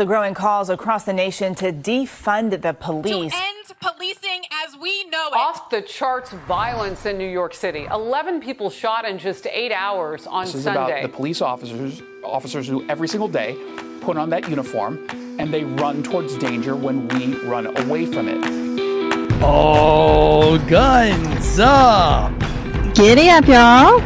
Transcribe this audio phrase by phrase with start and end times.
[0.00, 3.32] The growing calls across the nation to defund the police.
[3.34, 5.34] To end policing as we know it.
[5.34, 7.84] Off the charts violence in New York City.
[7.84, 10.52] 11 people shot in just eight hours on Sunday.
[10.52, 11.00] this is Sunday.
[11.00, 13.58] about the police officers, officers who every single day
[14.00, 15.06] put on that uniform
[15.38, 18.38] and they run towards danger when we run away from it.
[19.42, 22.32] Oh, guns up!
[22.94, 24.00] Giddy up, y'all.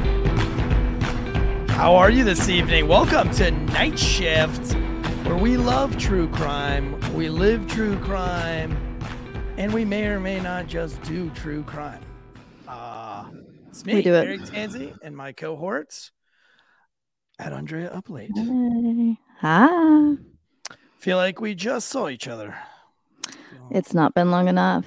[1.69, 2.89] How are you this evening?
[2.89, 4.75] Welcome to Night Shift,
[5.25, 8.77] where we love true crime, we live true crime,
[9.57, 12.03] and we may or may not just do true crime.
[12.69, 13.25] Uh,
[13.69, 14.27] it's me, We do it.
[14.27, 16.11] Eric Tanzi, and my cohorts
[17.39, 18.31] at Andrea Uplate.
[18.37, 19.19] Hey.
[19.41, 20.17] Hi.
[20.99, 22.57] Feel like we just saw each other.
[23.71, 24.85] It's not been long enough.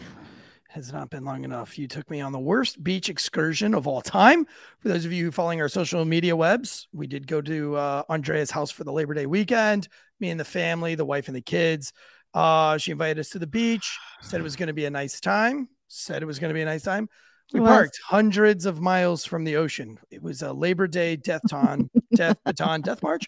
[0.78, 1.80] Has not been long enough.
[1.80, 4.46] You took me on the worst beach excursion of all time.
[4.80, 8.52] For those of you following our social media webs, we did go to uh, Andrea's
[8.52, 9.88] house for the Labor Day weekend.
[10.20, 11.94] Me and the family, the wife and the kids.
[12.32, 13.98] Uh, she invited us to the beach.
[14.22, 15.68] Said it was going to be a nice time.
[15.88, 17.10] Said it was going to be a nice time.
[17.54, 19.98] We parked hundreds of miles from the ocean.
[20.12, 23.26] It was a Labor Day death ton, death baton, death march.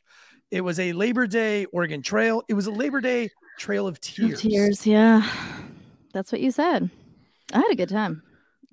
[0.52, 2.44] It was a Labor Day Oregon Trail.
[2.48, 4.42] It was a Labor Day Trail of Tears.
[4.42, 5.28] Tears, yeah.
[6.14, 6.92] That's what you said.
[7.54, 8.22] I had a good time.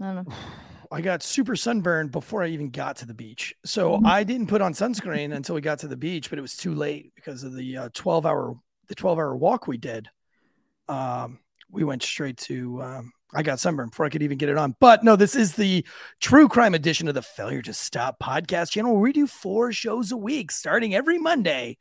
[0.01, 0.35] I don't know.
[0.93, 3.53] I got super sunburned before I even got to the beach.
[3.65, 4.07] So Mhm.
[4.07, 6.75] I didn't put on sunscreen until we got to the beach, but it was too
[6.75, 8.55] late because of the uh, 12 hour
[8.89, 10.09] the 12 hour walk we did.
[10.89, 14.57] Um, we went straight to um, I got sunburned before I could even get it
[14.57, 14.77] on.
[14.79, 15.85] But no, this is the
[16.21, 18.93] true crime edition of the Failure to Stop podcast channel.
[18.93, 21.79] where We do four shows a week starting every Monday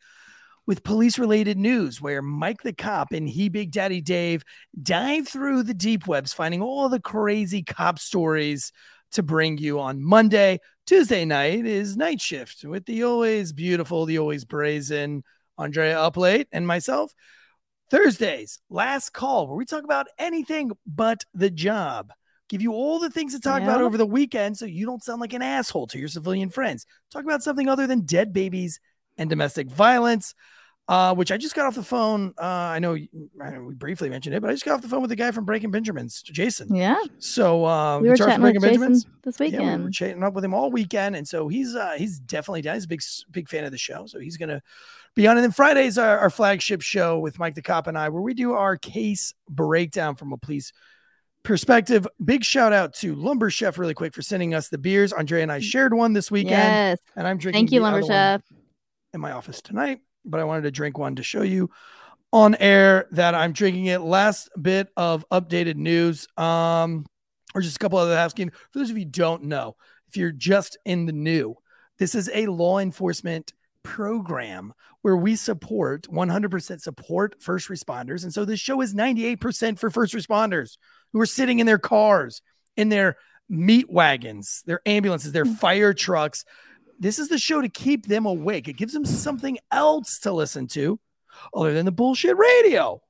[0.67, 4.43] with police related news where Mike the cop and he Big Daddy Dave
[4.81, 8.71] dive through the deep webs, finding all the crazy cop stories
[9.11, 10.59] to bring you on Monday.
[10.85, 15.23] Tuesday night is night shift with the always beautiful, the always brazen
[15.57, 17.13] Andrea Uplate and myself.
[17.91, 22.11] Thursdays, last call, where we talk about anything but the job.
[22.49, 25.19] Give you all the things to talk about over the weekend so you don't sound
[25.19, 26.85] like an asshole to your civilian friends.
[27.11, 28.79] Talk about something other than dead babies
[29.17, 30.33] and domestic violence
[30.87, 32.35] uh, which I just got off the phone.
[32.39, 33.09] Uh, I know y-
[33.43, 35.15] I know we briefly mentioned it, but I just got off the phone with the
[35.15, 36.75] guy from Breaking Benjamins, Jason.
[36.75, 36.99] Yeah.
[37.17, 39.05] So uh, We were chatting with Jason Benjamins.
[39.23, 42.19] this Yeah, we were chatting up with him all weekend, and so he's uh, he's
[42.19, 42.75] definitely down.
[42.75, 44.61] He's a big big fan of the show, so he's gonna
[45.15, 45.37] be on.
[45.37, 48.35] And then Fridays are our flagship show with Mike the Cop and I, where we
[48.35, 50.71] do our case breakdown from a police
[51.41, 52.07] perspective.
[52.23, 55.13] Big shout out to Lumber Chef, really quick, for sending us the beers.
[55.13, 56.99] Andrea and I shared one this weekend, Yes.
[57.15, 57.59] and I'm drinking.
[57.61, 58.41] Thank you, Lumber other one Chef.
[59.15, 61.71] In my office tonight, but I wanted to drink one to show you
[62.31, 64.01] on air that I'm drinking it.
[64.01, 67.05] Last bit of updated news, um,
[67.55, 68.51] or just a couple other housekeeping.
[68.71, 69.75] For those of you who don't know,
[70.07, 71.55] if you're just in the new,
[71.97, 73.53] this is a law enforcement
[73.83, 78.23] program where we support 100% support first responders.
[78.23, 80.77] And so this show is 98% for first responders
[81.13, 82.41] who are sitting in their cars,
[82.75, 83.15] in their
[83.47, 86.43] meat wagons, their ambulances, their fire trucks.
[86.99, 88.67] This is the show to keep them awake.
[88.67, 90.99] It gives them something else to listen to
[91.53, 93.01] other than the bullshit radio.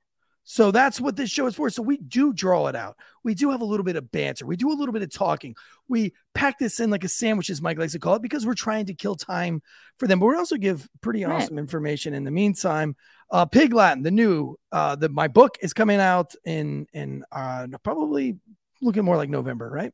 [0.47, 1.71] So that's what this show is for.
[1.71, 2.97] So we do draw it out.
[3.23, 4.45] We do have a little bit of banter.
[4.45, 5.55] We do a little bit of talking.
[5.87, 8.53] We pack this in like a sandwich, as Mike likes to call it, because we're
[8.53, 9.63] trying to kill time
[9.97, 10.19] for them.
[10.19, 11.41] But we also give pretty Right.
[11.41, 12.95] awesome information in the meantime.
[13.31, 17.65] Uh, Pig Latin, the new, uh, the my book is coming out in in uh,
[17.83, 18.37] probably
[18.83, 19.93] looking more like November, right?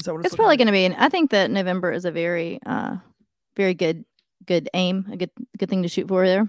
[0.00, 0.84] Is that what It's probably going to be.
[0.84, 2.96] And I think that November is a very, uh,
[3.56, 4.04] very good,
[4.44, 6.48] good aim, a good, good thing to shoot for there.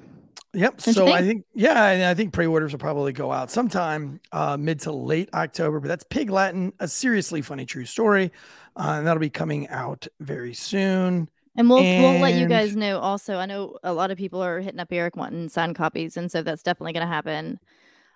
[0.54, 0.78] Yep.
[0.78, 1.28] Don't So I think?
[1.28, 5.30] think, yeah, and I think pre-orders will probably go out sometime uh, mid to late
[5.34, 5.80] October.
[5.80, 8.32] But that's Pig Latin, a seriously funny true story,
[8.76, 11.30] uh, and that'll be coming out very soon.
[11.56, 13.00] And we'll we'll let you guys know.
[13.00, 16.32] Also, I know a lot of people are hitting up Eric wanting signed copies, and
[16.32, 17.60] so that's definitely going to happen.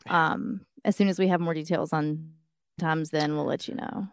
[0.10, 2.34] Um, as soon as we have more details on
[2.80, 4.08] times, then we'll let you know.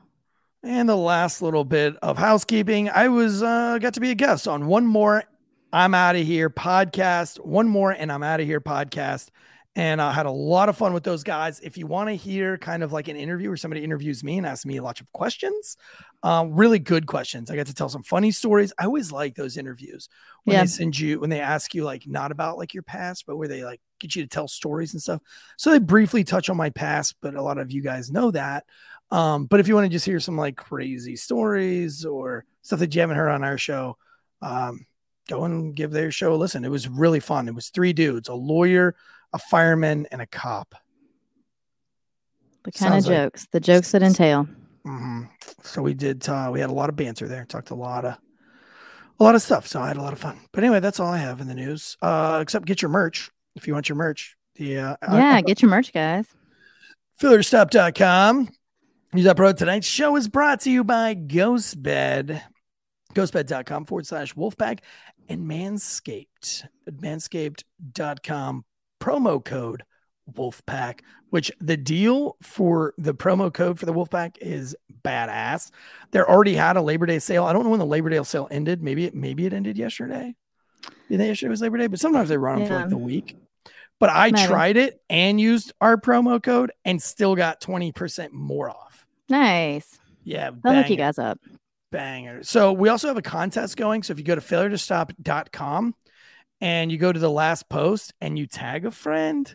[0.62, 4.48] And the last little bit of housekeeping, I was uh, got to be a guest
[4.48, 5.24] on one more
[5.72, 9.28] I'm out of here podcast, one more and I'm out of here podcast.
[9.76, 11.60] And I had a lot of fun with those guys.
[11.60, 14.46] If you want to hear kind of like an interview where somebody interviews me and
[14.46, 15.76] asks me lots of questions,
[16.25, 17.49] um, really good questions.
[17.49, 18.72] I got to tell some funny stories.
[18.78, 20.08] I always like those interviews
[20.44, 20.62] when Yeah.
[20.62, 23.46] they send you, when they ask you like not about like your past, but where
[23.46, 25.20] they like get you to tell stories and stuff.
[25.58, 28.64] So they briefly touch on my past, but a lot of you guys know that.
[29.10, 32.94] Um, but if you want to just hear some like crazy stories or stuff that
[32.94, 33.96] you haven't heard on our show,
[34.43, 34.87] um,
[35.28, 36.64] go and give their show a listen.
[36.64, 37.49] It was really fun.
[37.49, 38.94] It was three dudes, a lawyer,
[39.32, 40.75] a fireman, and a cop.
[42.64, 44.46] The kind of Sounds like- jokes, the jokes that entail.
[44.84, 45.22] hmm
[45.62, 46.28] So we did.
[46.28, 47.44] Uh, we had a lot of banter there.
[47.46, 48.14] Talked a lot of,
[49.20, 49.66] a lot of stuff.
[49.66, 50.38] So I had a lot of fun.
[50.52, 51.96] But anyway, that's all I have in the news.
[52.02, 53.31] Uh, except get your merch.
[53.56, 54.37] if you want your merch.
[54.56, 56.26] The uh, Yeah, get your merch, guys.
[57.20, 58.49] failuretostop.com.
[59.14, 59.52] Use that pro.
[59.52, 62.43] Tonight's show is brought to you by Ghostbed.
[63.14, 64.81] Ghostbed.com forward slash wolfpack
[65.28, 66.64] and Manscaped.
[66.90, 68.64] Manscaped.com
[69.00, 69.82] promo code
[70.31, 71.00] wolfpack,
[71.31, 75.70] which the deal for the promo code for the wolfpack is badass.
[76.11, 77.44] They already had a Labor Day sale.
[77.44, 78.82] I don't know when the Labor Day sale ended.
[78.82, 80.34] Maybe it maybe it ended yesterday.
[81.08, 81.87] You think yesterday was Labor Day?
[81.87, 82.88] But sometimes they run them for like Yeah.
[82.90, 83.37] the week.
[83.99, 84.46] But I Maybe.
[84.46, 88.88] tried it and used our promo code and still got 20% more off.
[89.28, 89.98] Nice.
[90.25, 90.50] Yeah.
[90.64, 91.38] I'll look you guys up.
[91.90, 92.42] banger.
[92.44, 94.02] So we also have a contest going.
[94.02, 95.94] So if you go to failuretostop.com
[96.60, 99.54] and you go to the last post and you tag a friend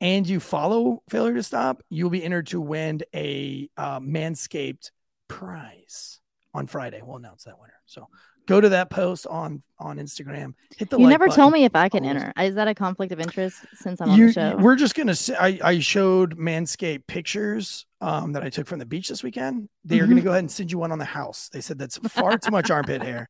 [0.00, 4.90] and you follow Failure to Stop, you'll be entered to win a uh, Manscaped
[5.28, 6.20] prize
[6.54, 7.00] on Friday.
[7.02, 7.74] We'll announce that winner.
[7.86, 8.08] So
[8.50, 10.54] go to that post on on Instagram.
[10.76, 11.40] Hit the You like never button.
[11.40, 12.32] told me if I can enter.
[12.38, 14.56] Is that a conflict of interest since I'm on the show?
[14.58, 18.86] we're just gonna say I, I showed Manscaped pictures um, that I took from the
[18.86, 19.68] beach this weekend.
[19.84, 20.10] They are Mm-hmm.
[20.12, 21.48] gonna go ahead and send you one on the house.
[21.52, 23.28] They said that's far too much armpit hair,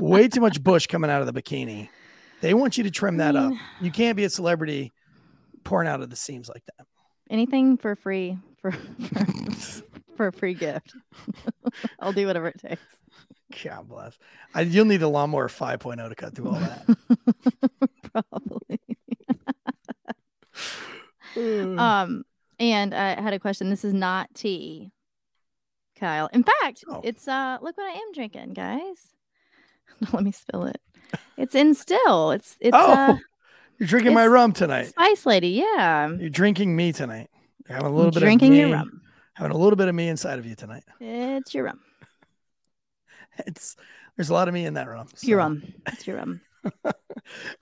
[0.00, 1.88] way too much bush coming out of the bikini.
[2.42, 3.52] They want you to trim that up.
[3.80, 4.92] You can't be a celebrity
[5.64, 6.86] pouring out of the seams like that.
[7.30, 8.72] Anything for free for
[9.14, 9.26] for,
[10.16, 10.94] for a free gift.
[12.00, 12.82] I'll do whatever it takes.
[13.64, 14.18] God bless.
[14.54, 16.96] I, you'll need a lawnmower 5.0 to cut through all that.
[18.12, 18.80] Probably.
[21.36, 22.24] Um,
[22.58, 23.68] and I had a question.
[23.68, 24.90] This is not tea,
[26.00, 26.30] Kyle.
[26.32, 27.02] In fact, Oh.
[27.04, 29.08] it's uh look what I am drinking, guys.
[30.14, 30.80] Let me spill it.
[31.36, 32.30] It's in still.
[32.30, 33.16] It's it's oh, uh
[33.78, 34.86] you're drinking my rum tonight.
[34.86, 36.08] Spice Lady, yeah.
[36.08, 37.28] You're drinking me tonight.
[37.68, 39.02] You're having a little bit drinking of your rum.
[39.34, 40.84] having a little bit of me inside of you tonight.
[41.00, 41.80] It's your rum.
[43.46, 43.76] It's
[44.16, 45.08] there's a lot of me in that rum.
[45.12, 45.62] It's your so- rum.
[45.86, 46.40] It's your rum.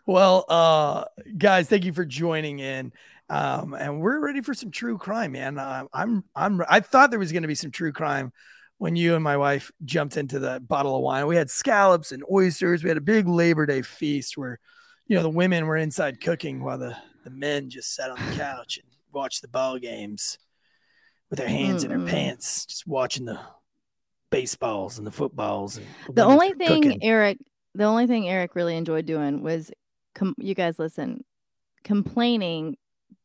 [0.06, 1.04] Well, uh,
[1.38, 2.92] guys, thank you for joining in.
[3.30, 5.58] Um, and we're ready for some true crime, man.
[5.58, 8.32] Uh, I'm, I'm, I thought there was going to be some true crime
[8.78, 11.26] when you and my wife jumped into the bottle of wine.
[11.26, 12.82] We had scallops and oysters.
[12.82, 14.58] We had a big Labor Day feast where,
[15.06, 16.94] you know, the women were inside cooking while the,
[17.24, 20.38] the men just sat on the couch and watched the ball games
[21.30, 22.04] with their hands in Mm-mm.
[22.04, 23.40] their pants, just watching the
[24.34, 25.76] baseballs and the footballs.
[25.76, 27.02] And The only thing cooking.
[27.02, 27.38] Eric,
[27.74, 29.70] the only thing Eric really enjoyed doing was,
[30.14, 31.24] com- you guys listen,
[31.84, 32.76] complaining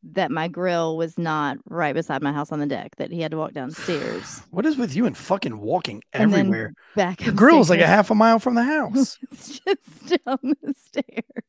[0.02, 3.32] that my grill was not right beside my house on the deck, that he had
[3.32, 4.42] to walk downstairs.
[4.50, 6.74] What is with you and fucking walking and everywhere?
[6.96, 9.18] back the grill is like a half a mile from the house.
[9.32, 11.44] It's just down the stairs.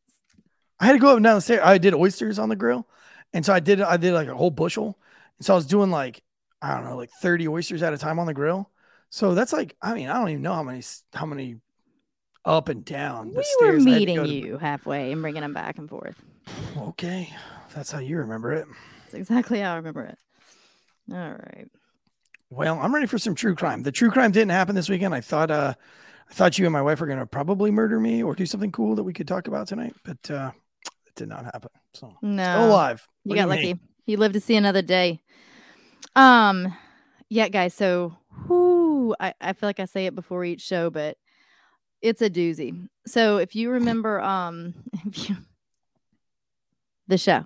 [0.80, 1.62] I had to go up and down the stairs.
[1.64, 2.88] I did oysters on the grill,
[3.32, 3.80] and so I did.
[3.80, 4.98] I did like a whole bushel,
[5.38, 6.24] and so I was doing like
[6.62, 8.71] I don't know, like thirty oysters at a time on the grill.
[9.14, 10.82] So that's like, I mean, I don't even know how many
[11.14, 11.58] how many
[12.46, 15.54] up and down the We were had to meeting to- you halfway and bringing them
[15.54, 16.16] back and forth.
[16.78, 17.30] Okay,
[17.76, 18.66] that's how you remember it.
[19.04, 20.18] That's exactly how I remember it.
[21.12, 21.68] All right.
[22.50, 23.84] Well, I'm ready for some true crime.
[23.84, 25.14] The true crime didn't happen this weekend.
[25.14, 25.74] I thought, uh,
[26.30, 28.96] I thought you and my wife were gonna probably murder me or do something cool
[28.96, 30.52] that we could talk about tonight, but uh,
[31.06, 31.70] it did not happen.
[31.94, 32.44] So No.
[32.44, 33.06] still alive.
[33.26, 33.78] You got lucky.
[34.06, 35.22] You live to see another day.
[36.16, 36.74] Um,
[37.30, 37.74] yeah, guys.
[37.74, 38.18] So,
[39.20, 41.18] I, I feel like I say it before each show, but
[42.02, 42.88] it's a doozy.
[43.06, 44.74] So, if you remember, um,
[45.06, 45.36] if you
[47.08, 47.46] the show.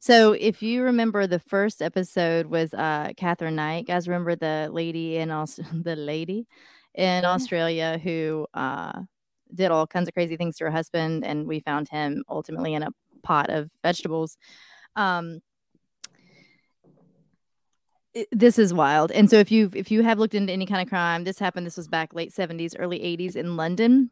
[0.00, 3.86] So, if you remember, the first episode was uh Katherine Knight.
[3.86, 6.46] Guys, remember the lady in also the lady
[6.94, 9.02] in Australia who uh
[9.54, 12.82] did all kinds of crazy things to her husband, and we found him ultimately in
[12.82, 12.90] a
[13.22, 14.36] pot of vegetables.
[14.96, 15.40] Um,
[18.30, 19.10] this is wild.
[19.12, 21.66] And so if you if you have looked into any kind of crime, this happened.
[21.66, 24.10] This was back late seventies, early eighties in London.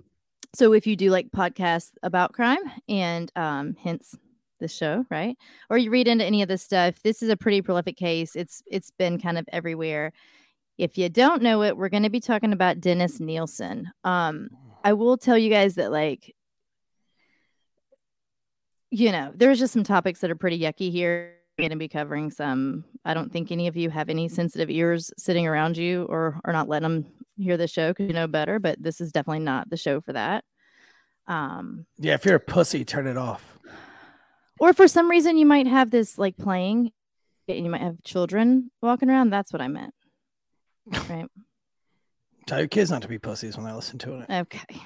[0.54, 4.16] So if you do like podcasts about crime and um, hence
[4.58, 5.36] the show, right?
[5.68, 8.36] Or you read into any of this stuff, this is a pretty prolific case.
[8.36, 10.12] It's it's been kind of everywhere.
[10.78, 13.90] If you don't know it, we're going to be talking about Dennis Nilsen.
[14.02, 14.48] Um,
[14.82, 16.34] I will tell you guys that like
[18.90, 21.34] you know, there's just some topics that are pretty yucky here.
[21.60, 22.84] Going to be covering some.
[23.04, 26.52] I don't think any of you have any sensitive ears sitting around you or are
[26.52, 29.68] not letting them hear the show because you know better, but this is definitely not
[29.68, 30.44] the show for that.
[31.26, 33.58] Um, Yeah, if you're a pussy, turn it off.
[34.58, 36.92] or for some reason you might have this like playing
[37.48, 39.30] and you might have children walking around.
[39.30, 39.94] That's what I meant.
[41.08, 41.26] Right.
[42.46, 44.30] Tell your kids not to be pussies when they listen to it.
[44.30, 44.80] Okay.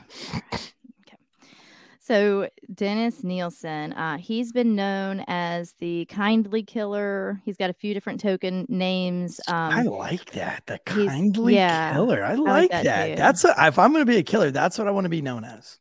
[2.06, 7.40] So Dennis Nilsen, uh, he's been known as the kindly killer.
[7.46, 9.40] He's got a few different token names.
[9.48, 10.66] I Um, like that.
[10.66, 12.22] The kindly yeah, killer.
[12.22, 13.16] I like, like that that.
[13.16, 15.22] That's a, if I'm going to be a killer, that's what I want to be
[15.22, 15.78] known as.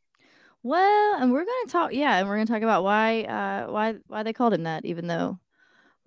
[0.63, 1.91] Well, and we're gonna talk.
[1.93, 5.07] Yeah, and we're gonna talk about why, uh, why, why they called him that, even
[5.07, 5.39] though,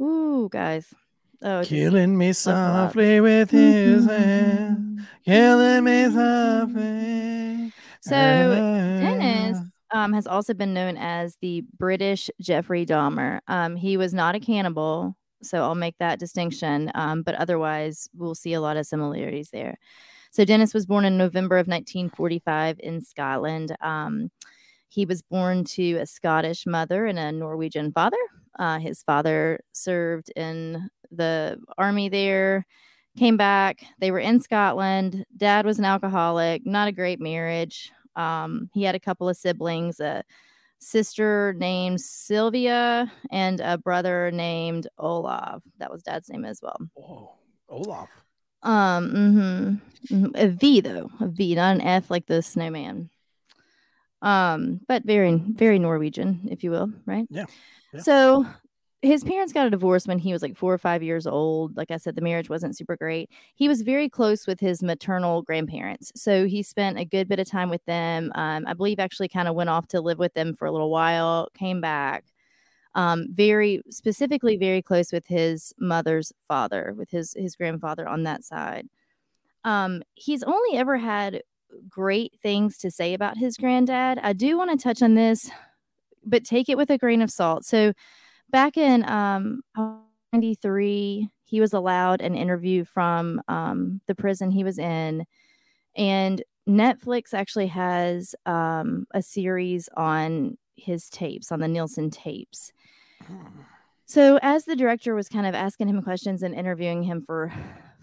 [0.01, 0.95] ooh, guys,
[1.43, 5.07] oh, Killing me softly with his hand.
[5.27, 7.73] Killing me softly.
[8.01, 9.59] So Dennis
[9.97, 13.41] um, has also been known as the British Jeffrey Dahmer.
[13.49, 16.93] Um, he was not a cannibal, so I'll make that distinction.
[16.95, 19.79] Um, but otherwise, we'll see a lot of similarities there.
[20.33, 23.75] So Dennis was born in November of 1945 in Scotland.
[23.81, 24.31] Um,
[24.91, 28.19] he was born to a Scottish mother and a Norwegian father.
[28.59, 32.67] Uh, his father served in the army there,
[33.17, 33.83] came back.
[33.99, 35.25] They were in Scotland.
[35.39, 37.93] Dad was an alcoholic, not a great marriage.
[38.17, 40.25] Um, he had a couple of siblings, a
[40.79, 45.63] sister named Sylvia and a brother named Olav.
[45.79, 46.79] That was dad's name as well.
[46.99, 47.35] Oh,
[47.69, 48.09] Olaf.
[48.63, 49.81] Um, mhm,
[50.11, 50.31] mhm.
[50.35, 53.11] a V though, a V, not an F like the snowman.
[54.23, 57.27] Um, but very, very Norwegian, if you will, right?
[57.31, 57.45] Yeah,
[57.93, 58.01] yeah.
[58.01, 58.47] So
[59.03, 61.77] his parents got a divorce when he was like four or five years old.
[61.77, 63.31] Like I said, the marriage wasn't super great.
[63.55, 66.13] He was very close with his maternal grandparents.
[66.17, 68.33] So he spent a good bit of time with them.
[68.35, 70.91] Um, I believe actually kind of went off to live with them for a little
[70.91, 72.25] while, came back.
[72.95, 78.43] Um, very specifically, very close with his mother's father, with his his grandfather on that
[78.43, 78.89] side.
[79.65, 81.43] Um, he's only ever had
[81.91, 84.19] great things to say about his granddad.
[84.23, 85.51] I do want to touch on this,
[86.25, 87.67] but take it with a grain of salt.
[87.67, 87.93] So
[88.51, 89.63] back in um
[90.33, 95.25] 93 he was allowed an interview from um the prison he was in.
[95.97, 102.73] And netflix actually has um a series on his tapes on the Nilsen tapes.
[104.05, 107.53] So as the director was kind of asking him questions and interviewing him for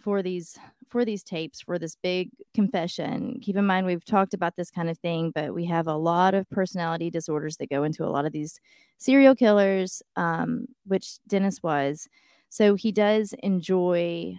[0.03, 0.57] for these
[0.89, 3.39] for these tapes for this big confession.
[3.41, 6.36] Keep in mind we've talked about this kind of thing but we have a lot
[6.36, 8.60] of personality disorders that go into a lot of these
[8.98, 12.07] serial killers um, which dennis was.
[12.50, 14.38] So he does enjoy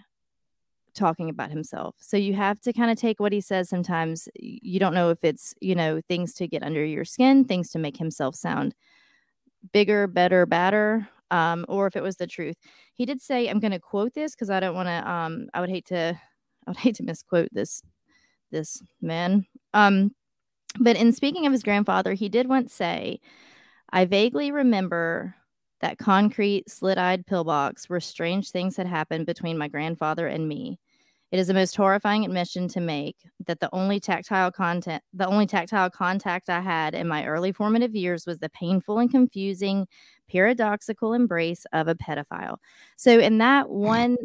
[0.94, 1.96] talking about himself.
[1.98, 4.28] So you have to kind of take what he says sometimes.
[4.36, 7.78] You don't know if it's you know things to get under your skin things to
[7.78, 8.74] make himself sound
[9.72, 12.56] bigger better badder um, or if it was the truth.
[12.94, 15.60] He did say i'm going to quote this because i don't want to um, i
[15.60, 16.18] would hate to
[16.66, 17.82] i would hate to misquote this
[18.52, 19.44] this man.
[19.72, 20.14] Um,
[20.78, 23.18] but in speaking of his grandfather he did once say
[23.90, 25.34] i vaguely remember
[25.80, 30.78] that concrete slit-eyed pillbox where strange things had happened between my grandfather and me
[31.34, 35.46] it is the most horrifying admission to make that the only tactile content the only
[35.46, 39.86] tactile contact i had in my early formative years was the painful and confusing
[40.28, 42.56] paradoxical embrace of a pedophile.
[42.96, 44.16] So in that one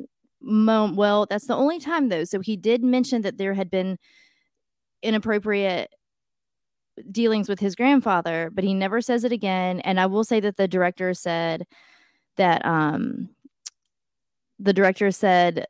[0.42, 2.24] moment, well, that's the only time though.
[2.24, 3.98] So he did mention that there had been
[5.02, 5.94] inappropriate
[7.12, 9.80] dealings with his grandfather, but he never says it again.
[9.82, 11.66] And I will say that the director said
[12.38, 13.30] that um
[14.60, 15.66] the director said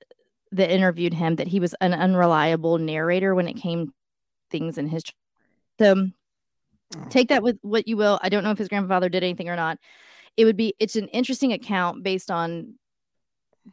[0.51, 3.93] that interviewed him that he was an unreliable narrator when it came
[4.49, 5.03] things in his
[5.79, 6.09] so
[7.09, 8.19] take that with what you will.
[8.23, 9.77] I don't know if his grandfather did anything or not
[10.39, 12.75] it would be it's an interesting account based on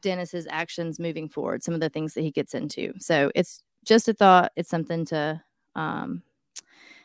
[0.02, 2.92] Dennis's actions moving forward, some of the things that he gets into.
[2.98, 4.50] So it's just a thought.
[4.56, 5.40] It's something to
[5.76, 6.22] um,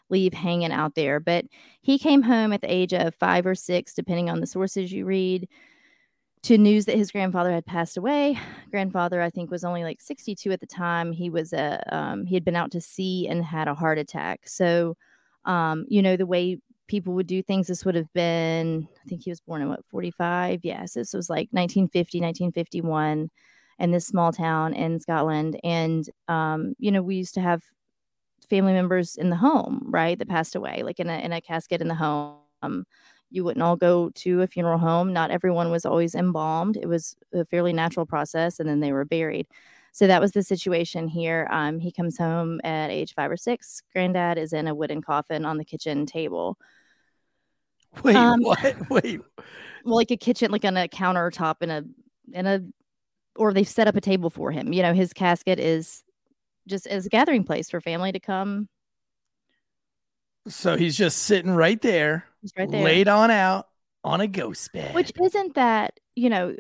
[0.10, 1.20] leave hanging out there.
[1.20, 1.46] But
[1.82, 5.06] he came home at the age of five or six, depending on the sources you
[5.06, 5.48] read,
[6.44, 8.40] to news that his grandfather had passed away.
[8.72, 11.12] Grandfather, I think, was only like 62 at the time.
[11.12, 14.42] He was a um, he had been out to sea and had a heart attack.
[14.48, 14.98] So,
[15.46, 16.60] um, you know, the way
[16.92, 17.68] people would do things.
[17.68, 20.60] This would have been, I think he was born in what, 45?
[20.64, 23.30] Yes, this was like 1950, 1951
[23.80, 25.58] in this small town in Scotland.
[25.64, 27.64] And, um, you know, we used to have
[28.50, 31.82] family members in the home, right, that passed away, like in a, in a casket
[31.82, 32.36] in the home.
[32.62, 32.86] Um,
[33.32, 35.14] you wouldn't all go to a funeral home.
[35.14, 36.78] Not everyone was always embalmed.
[36.78, 39.48] It was a fairly natural process, and then they were buried.
[39.94, 41.48] So that was the situation here.
[41.52, 43.82] Um, he comes home at age five or six.
[43.94, 46.58] Granddad is in a wooden coffin on the kitchen table.
[48.04, 48.90] Wait, Um, what?
[48.90, 49.20] Wait.
[49.84, 51.84] well, like a kitchen, like on a countertop in a
[52.34, 52.62] in a,
[53.36, 54.72] or they've set up a table for him.
[54.72, 56.04] You know, his casket is
[56.68, 58.70] just as a gathering place for family to come.
[60.48, 62.84] So he's just sitting right there, He's right there.
[62.84, 63.68] laid on out
[64.04, 64.96] on a ghost bed.
[64.96, 66.56] Which isn't that you know,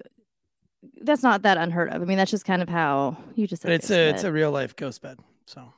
[1.01, 2.01] that's not that unheard of.
[2.01, 3.63] I mean, that's just kind of how you just.
[3.63, 5.19] said it's a it's a real life ghost bed.
[5.45, 5.73] So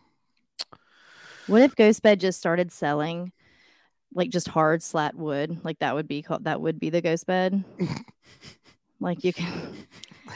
[1.47, 3.31] What if Ghost Bed just started selling
[4.13, 5.59] like just hard slat wood?
[5.63, 7.63] Like that would be called that would be the ghost bed.
[8.99, 9.47] like you can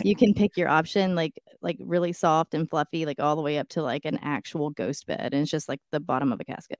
[0.03, 3.57] you can pick your option like like really soft and fluffy, like all the way
[3.57, 5.33] up to like an actual ghost bed.
[5.33, 6.79] And it's just like the bottom of a casket.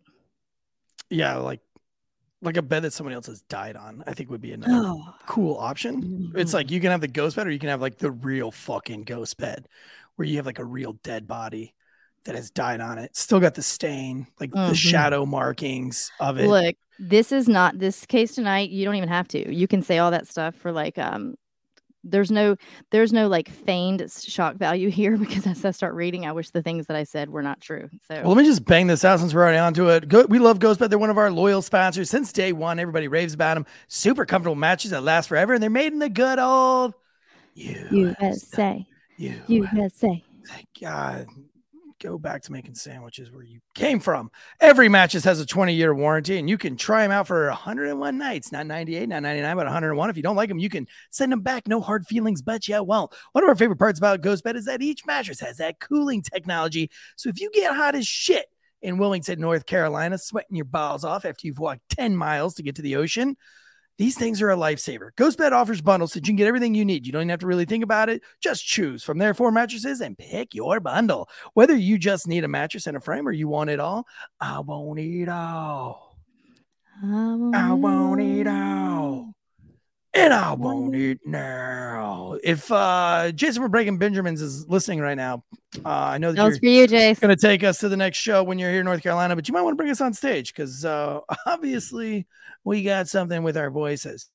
[1.10, 1.62] Yeah, like
[2.42, 4.04] like a bed that somebody else has died on.
[4.06, 5.16] I think would be another Oh.
[5.26, 6.32] cool option.
[6.36, 8.52] It's like you can have the ghost bed, or you can have like the real
[8.52, 9.68] fucking ghost bed,
[10.16, 11.74] where you have like a real dead body
[12.26, 13.16] that has died on it.
[13.16, 14.76] Still got the stain, like the Mhm.
[14.76, 16.48] shadow markings of it.
[16.48, 18.70] Look, this is not this case tonight.
[18.70, 19.54] You don't even have to.
[19.54, 21.36] You can say all that stuff for like um
[22.04, 22.56] there's no
[22.92, 26.62] there's no like feigned shock value here because as I start reading, I wish the
[26.62, 27.90] things that I said were not true.
[28.08, 30.08] So Well, let me just bang this out since we're already onto it.
[30.08, 30.90] Go, we love Ghostbed.
[30.90, 32.80] They're one of our loyal sponsors since day one.
[32.80, 33.66] Everybody raves about them.
[33.88, 36.94] Super comfortable matches that last forever, and they're made in the good old
[37.56, 38.86] USA,
[39.18, 40.24] You, USA.
[40.48, 41.28] Thank God.
[42.02, 44.30] Go back to making sandwiches where you came from.
[44.60, 48.18] Every mattress has a 20 year warranty, and you can try them out for 101
[48.18, 50.10] nights, not 98, not 99, but 101.
[50.10, 51.68] If you don't like them, you can send them back.
[51.68, 54.84] No hard feelings, but yeah, well, one of our favorite parts about Ghostbed is that
[54.84, 56.92] each mattress has that cooling technology.
[57.16, 58.46] So if you get hot as shit
[58.84, 62.76] in Wilmington, North Carolina, sweating your balls off after you've walked 10 miles to get
[62.76, 63.36] to the ocean,
[63.98, 65.12] these things are a lifesaver.
[65.18, 67.06] Ghostbed offers bundles so you can get everything you need.
[67.06, 68.22] You don't even have to really think about it.
[68.42, 71.30] Just choose from their four mattresses and pick your bundle.
[71.54, 74.06] Whether you just need a mattress and a frame or you want it all,
[74.40, 76.18] I want it all.
[77.04, 79.34] I want it all.
[80.18, 82.38] And I want it now.
[82.44, 85.44] If uh Jason from Breaking Benjamins is listening right now,
[85.86, 87.20] uh, I know that That you're for you, Jace.
[87.20, 89.48] going to take us to the next show when you're here in North Carolina, but
[89.48, 92.26] you might want to bring us on stage because uh, obviously
[92.64, 94.30] we got something with our voices.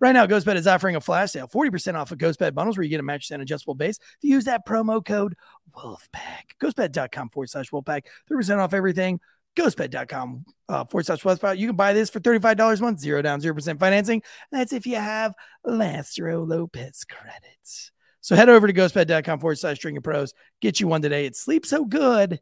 [0.00, 2.88] Right now, Ghostbed is offering a flash sale 40% off of Ghostbed bundles where you
[2.88, 3.98] get a mattress and adjustable base.
[3.98, 5.34] If you use that promo code
[5.76, 9.20] WOLFPACK, ghostbed.com forward slash WOLFPACK, 30% off everything.
[9.56, 11.58] Ghostbed.com uh, forward slash WOLFPACK.
[11.58, 14.22] You can buy this for $35 a month, zero down, 0% financing.
[14.52, 15.34] That's if you have
[15.66, 17.90] Lastro Lopez credits.
[18.20, 20.34] So head over to ghostbed.com forward slash stringer pros.
[20.60, 21.26] Get you one today.
[21.26, 22.40] It sleeps so good.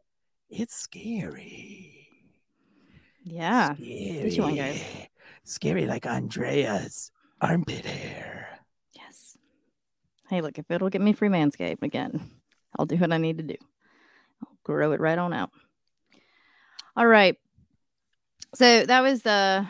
[0.50, 2.08] It's scary.
[3.22, 3.74] Yeah.
[3.74, 4.30] Scary.
[4.30, 4.82] you one, guys.
[5.44, 8.48] Scary like Andrea's armpit hair.
[8.94, 9.36] Yes.
[10.30, 12.30] Hey, look, if it'll get me free manscape again,
[12.78, 13.56] I'll do what I need to do.
[14.42, 15.50] I'll grow it right on out.
[16.96, 17.36] All right.
[18.54, 19.66] So that was the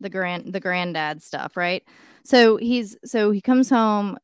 [0.00, 1.82] the grand the granddad stuff, right?
[2.24, 4.16] So he's so he comes home,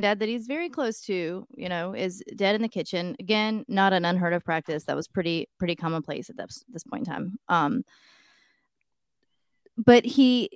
[0.00, 3.16] dad that he's very close to, you know, is dead in the kitchen.
[3.18, 4.84] Again, not an unheard of practice.
[4.84, 7.38] That was pretty pretty commonplace at this this point in time.
[7.48, 7.84] Um
[9.76, 10.50] but he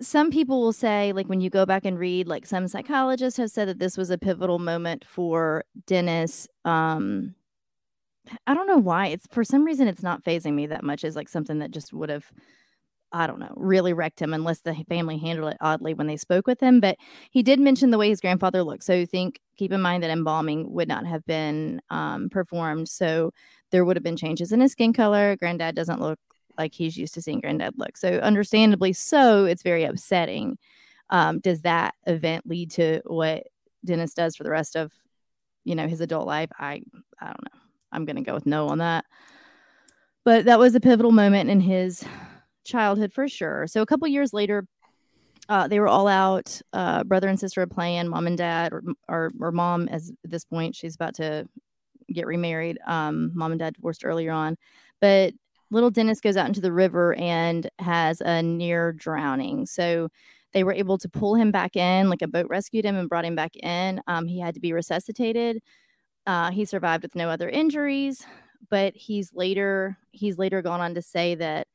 [0.00, 3.50] some people will say like when you go back and read like some psychologists have
[3.50, 7.34] said that this was a pivotal moment for dennis um
[8.46, 11.16] i don't know why it's for some reason it's not fazing me that much as
[11.16, 12.30] like something that just would have
[13.12, 16.46] i don't know really wrecked him unless the family handled it oddly when they spoke
[16.46, 16.96] with him but
[17.30, 20.70] he did mention the way his grandfather looked so think keep in mind that embalming
[20.72, 23.32] would not have been um, performed so
[23.70, 26.18] there would have been changes in his skin color granddad doesn't look
[26.58, 27.96] like he's used to seeing granddad look.
[27.96, 30.58] So understandably so, it's very upsetting.
[31.08, 33.44] Um, does that event lead to what
[33.84, 34.92] Dennis does for the rest of,
[35.64, 36.50] you know, his adult life?
[36.58, 36.82] I
[37.20, 37.67] I don't know.
[37.92, 39.04] I'm gonna go with no on that.
[40.24, 42.04] But that was a pivotal moment in his
[42.64, 43.66] childhood for sure.
[43.66, 44.66] So a couple years later,
[45.48, 48.82] uh, they were all out, uh, brother and sister are playing, mom and dad, or,
[49.08, 51.48] or or mom as at this point she's about to
[52.12, 52.78] get remarried.
[52.86, 54.56] Um, mom and dad divorced earlier on,
[55.00, 55.32] but
[55.70, 59.66] little Dennis goes out into the river and has a near drowning.
[59.66, 60.08] So
[60.52, 63.24] they were able to pull him back in, like a boat rescued him and brought
[63.24, 64.00] him back in.
[64.06, 65.62] Um, he had to be resuscitated.
[66.28, 68.22] Uh, he survived with no other injuries,
[68.68, 71.66] but he's later he's later gone on to say that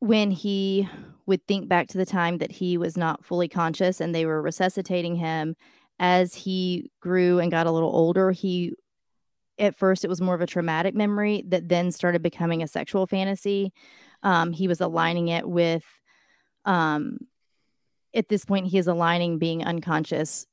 [0.00, 0.88] when he
[1.26, 4.42] would think back to the time that he was not fully conscious and they were
[4.42, 5.54] resuscitating him
[6.00, 8.72] as he grew and got a little older he
[9.60, 13.06] at first it was more of a traumatic memory that then started becoming a sexual
[13.06, 13.72] fantasy.
[14.24, 15.84] Um, he was aligning it with,
[16.64, 17.18] um,
[18.12, 20.46] at this point, he is aligning being unconscious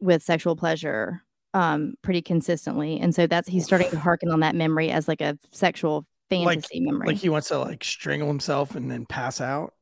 [0.00, 1.22] with sexual pleasure
[1.54, 2.98] um, pretty consistently.
[3.00, 6.80] And so that's, he's starting to hearken on that memory as like a sexual fantasy
[6.80, 7.08] memory.
[7.08, 9.74] Like he wants to like strangle himself and then pass out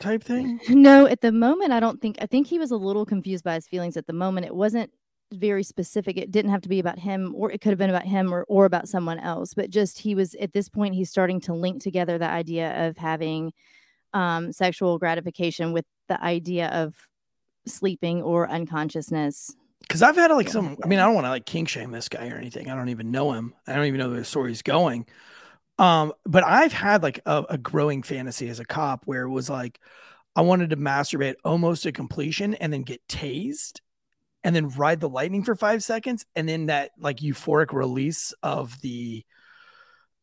[0.00, 0.60] type thing.
[0.68, 2.16] No, at the moment, I don't think.
[2.20, 4.46] I think he was a little confused by his feelings at the moment.
[4.46, 4.90] It wasn't
[5.32, 6.16] very specific.
[6.16, 8.44] It didn't have to be about him, or it could have been about him or,
[8.48, 9.54] or about someone else.
[9.54, 12.96] But just he was at this point, he's starting to link together the idea of
[12.96, 13.52] having
[14.14, 16.94] um, sexual gratification with the idea of
[17.66, 19.56] sleeping or unconsciousness.
[19.80, 22.08] Because I've had like some, I mean, I don't want to like kink shame this
[22.08, 22.68] guy or anything.
[22.68, 23.54] I don't even know him.
[23.66, 25.06] I don't even know where the story's going.
[25.78, 29.50] Um, but I've had like a, a growing fantasy as a cop where it was
[29.50, 29.78] like
[30.34, 33.80] I wanted to masturbate almost to completion and then get tased
[34.42, 38.80] and then ride the lightning for five seconds and then that like euphoric release of
[38.80, 39.24] the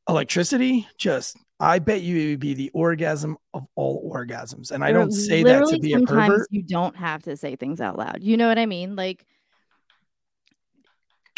[0.09, 4.71] electricity just I bet you it would be the orgasm of all orgasms.
[4.71, 6.47] And I don't say that to be a pervert.
[6.51, 8.17] You don't have to say things out loud.
[8.21, 8.97] You know what I mean?
[8.97, 9.25] Like,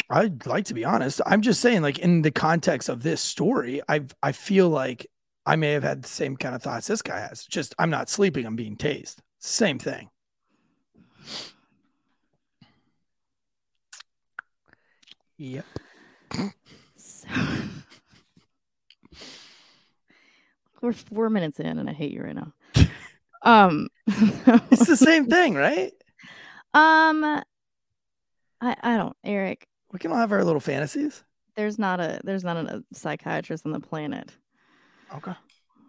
[0.08, 1.20] I'd like to be honest.
[1.26, 5.06] I'm just saying, like in the context of this story, I I feel like
[5.44, 7.44] I may have had the same kind of thoughts this guy has.
[7.44, 9.16] Just I'm not sleeping, I'm being tased.
[9.40, 10.10] Same thing.
[15.38, 15.66] Yep.
[16.96, 17.28] so...
[20.80, 22.52] we're four minutes in, and I hate you right now.
[23.42, 25.92] um, It's the same thing, right?
[26.74, 27.42] um, I
[28.60, 29.66] I don't, Eric.
[29.92, 31.22] We can all have our little fantasies.
[31.56, 34.30] There's not a there's not a psychiatrist on the planet
[35.14, 35.32] Okay.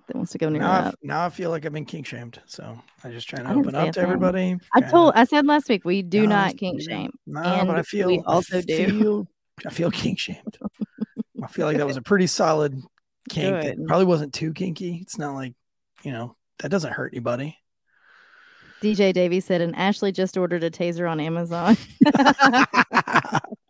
[0.08, 0.88] that wants to go near Now I, that.
[0.90, 2.40] f- now I feel like I've been kink shamed.
[2.46, 4.58] So I just trying to I open up to everybody.
[4.74, 7.12] I told to- I said last week we do No, not kink shame.
[7.26, 9.28] No, and but I feel we I also do.
[9.66, 10.58] I feel kink shamed.
[11.44, 12.80] I feel like that was a pretty solid
[13.30, 15.00] kink that probably wasn't too kinky.
[15.02, 15.54] It's not like,
[16.04, 17.58] you know, that doesn't hurt anybody.
[18.82, 21.76] DJ Davy said, and Ashley just ordered a taser on Amazon.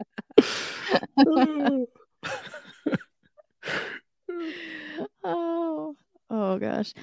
[5.23, 5.95] oh,
[6.30, 6.93] oh gosh.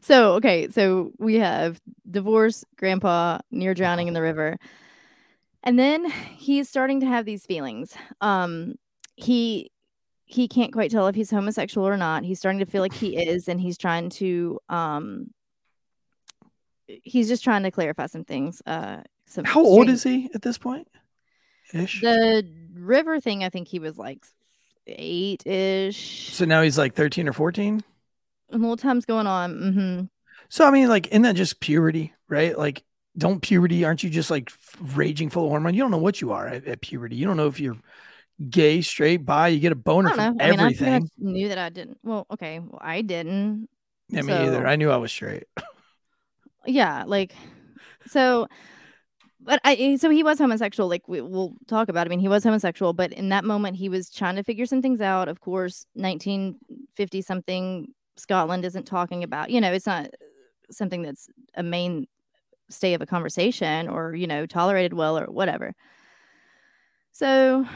[0.00, 4.58] So okay, so we have divorce, grandpa near drowning in the river.
[5.62, 6.04] And then
[6.36, 7.94] he's starting to have these feelings.
[8.20, 8.74] Um
[9.16, 9.70] he
[10.26, 12.24] he can't quite tell if he's homosexual or not.
[12.24, 15.30] He's starting to feel like he is, and he's trying to um
[16.86, 18.62] he's just trying to clarify some things.
[18.66, 20.88] Uh some How old is he at this point?
[21.74, 22.00] Ish.
[22.00, 23.44] the river thing?
[23.44, 24.24] I think he was like
[24.86, 26.30] eight ish.
[26.32, 27.82] So now he's like 13 or 14.
[28.50, 29.52] A little time's going on.
[29.72, 30.00] hmm
[30.48, 32.56] So I mean, like, isn't that just puberty, right?
[32.56, 32.84] Like,
[33.16, 33.84] don't puberty?
[33.84, 35.74] Aren't you just like raging full of hormone?
[35.74, 37.16] You don't know what you are at, at puberty.
[37.16, 37.76] You don't know if you're
[38.50, 39.48] gay, straight, bi.
[39.48, 41.10] You get a boner from I mean, I, I everything.
[41.18, 41.98] knew that I didn't.
[42.02, 42.58] Well, okay.
[42.58, 43.68] Well, I didn't.
[44.08, 44.66] Yeah, me either.
[44.66, 45.44] I knew I was straight.
[46.66, 47.34] Yeah, like
[48.06, 48.48] so.
[49.44, 50.88] But I eh, so he was homosexual.
[50.88, 52.06] Like we, we'll talk about.
[52.06, 54.80] I mean, he was homosexual, but in that moment, he was trying to figure some
[54.80, 55.28] things out.
[55.28, 59.50] Of course, 1950 something Scotland isn't talking about.
[59.50, 60.08] You know, it's not
[60.70, 62.06] something that's a main
[62.70, 65.74] stay of a conversation or you know tolerated well or whatever.
[67.12, 67.66] So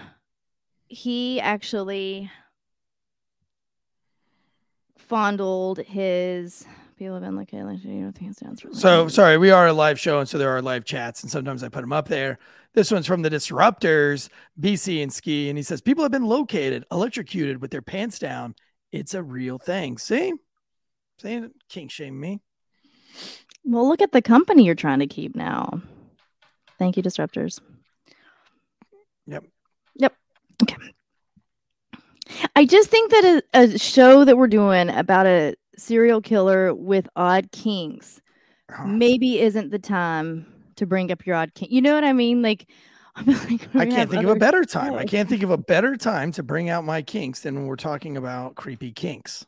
[0.89, 2.31] he actually
[4.97, 6.67] fondled his
[6.99, 8.57] people have been like you know hands down.
[8.57, 11.31] through So sorry, we are a live show, and so there are live chats, and
[11.31, 12.39] sometimes I put them up there.
[12.75, 14.29] This one's from the Disruptors,
[14.61, 18.55] BC and Ski, and he says people have been located, electrocuted with their pants down.
[18.93, 19.99] It's a real thing.
[19.99, 20.33] See,
[21.19, 22.41] saying kink shame me.
[23.65, 25.81] Well, look at the company you're trying to keep now.
[26.79, 27.61] Thank you, disruptors.
[29.27, 29.45] Yep.
[29.97, 30.15] Yep.
[30.63, 30.77] Okay.
[32.57, 37.09] I just think that a, a show that we're doing about a serial killer with
[37.17, 38.21] odd kinks
[38.87, 41.73] maybe isn't the time to bring up your odd kink.
[41.73, 42.43] You know what I mean?
[42.43, 42.67] Like,
[43.27, 44.95] like I can't think of a better time.
[44.95, 47.77] I can't think of a better time to bring out my kinks than when we're
[47.77, 49.47] talking about creepy kinks.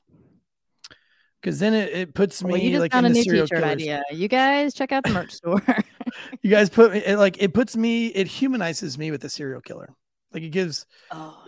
[1.40, 3.24] Because then it, it puts me Well, you just like found in a the new
[3.24, 3.64] serial killers.
[3.64, 4.02] idea.
[4.10, 5.62] You guys check out the merch store.
[6.42, 9.60] You guys put me it, like it puts me it humanizes me with the serial
[9.60, 9.94] killer.
[10.32, 11.40] Like it gives oh.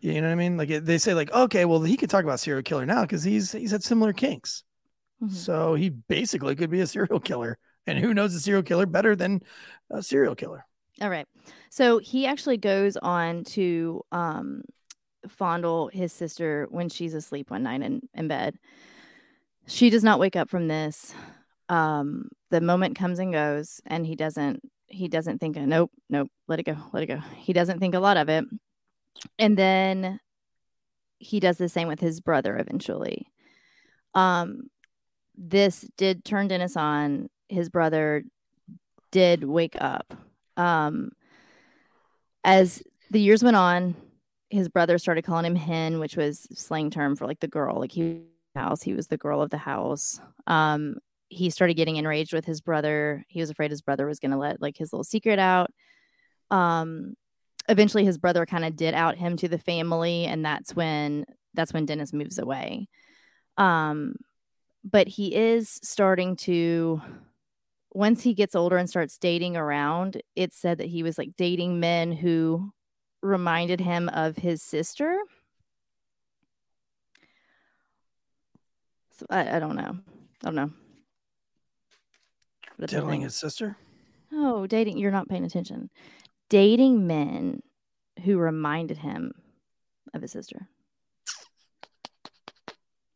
[0.00, 0.56] You know what I mean?
[0.56, 3.22] Like it, they say like okay, well he could talk about serial killer now because
[3.22, 4.64] he's he's had similar kinks.
[5.22, 5.30] Mhm.
[5.32, 7.58] So he basically could be a serial killer.
[7.86, 9.40] And who knows a serial killer better than
[9.90, 10.64] a serial killer?
[11.00, 11.26] All right.
[11.70, 14.62] So he actually goes on to um,
[15.28, 18.56] fondle his sister when she's asleep one night in, in bed.
[19.66, 21.14] She does not wake up from this.
[21.68, 24.60] Um, the moment comes and goes, and he doesn't.
[24.86, 25.56] He doesn't think.
[25.56, 26.28] Nope, nope.
[26.48, 26.76] Let it go.
[26.92, 27.20] Let it go.
[27.36, 28.44] He doesn't think a lot of it.
[29.38, 30.20] And then
[31.18, 33.26] he does the same with his brother eventually.
[34.14, 34.70] Um,
[35.36, 37.28] this did turn Dennis on.
[37.48, 38.24] His brother
[39.10, 40.14] did wake up.
[40.56, 41.10] Um,
[42.44, 43.94] as the years went on,
[44.48, 47.78] his brother started calling him hen, which was slang term for like the girl.
[47.78, 48.22] Like he
[48.56, 50.20] house, he was the girl of the house.
[50.46, 50.96] Um,
[51.28, 53.24] he started getting enraged with his brother.
[53.28, 55.70] He was afraid his brother was gonna let like his little secret out.
[56.50, 57.14] Um,
[57.68, 61.72] eventually his brother kind of did out him to the family, and that's when that's
[61.72, 62.88] when Dennis moves away.
[63.56, 64.16] Um,
[64.84, 67.02] but he is starting to
[67.92, 71.80] once he gets older and starts dating around, it's said that he was like dating
[71.80, 72.72] men who
[73.20, 75.18] reminded him of his sister.
[79.18, 79.98] So I, I don't know.
[80.42, 80.70] I don't know.
[82.86, 83.76] Diddling his sister?
[84.32, 84.96] Oh, dating.
[84.96, 85.90] You're not paying attention.
[86.50, 87.62] Dating men
[88.24, 89.32] who reminded him
[90.12, 90.68] of his sister.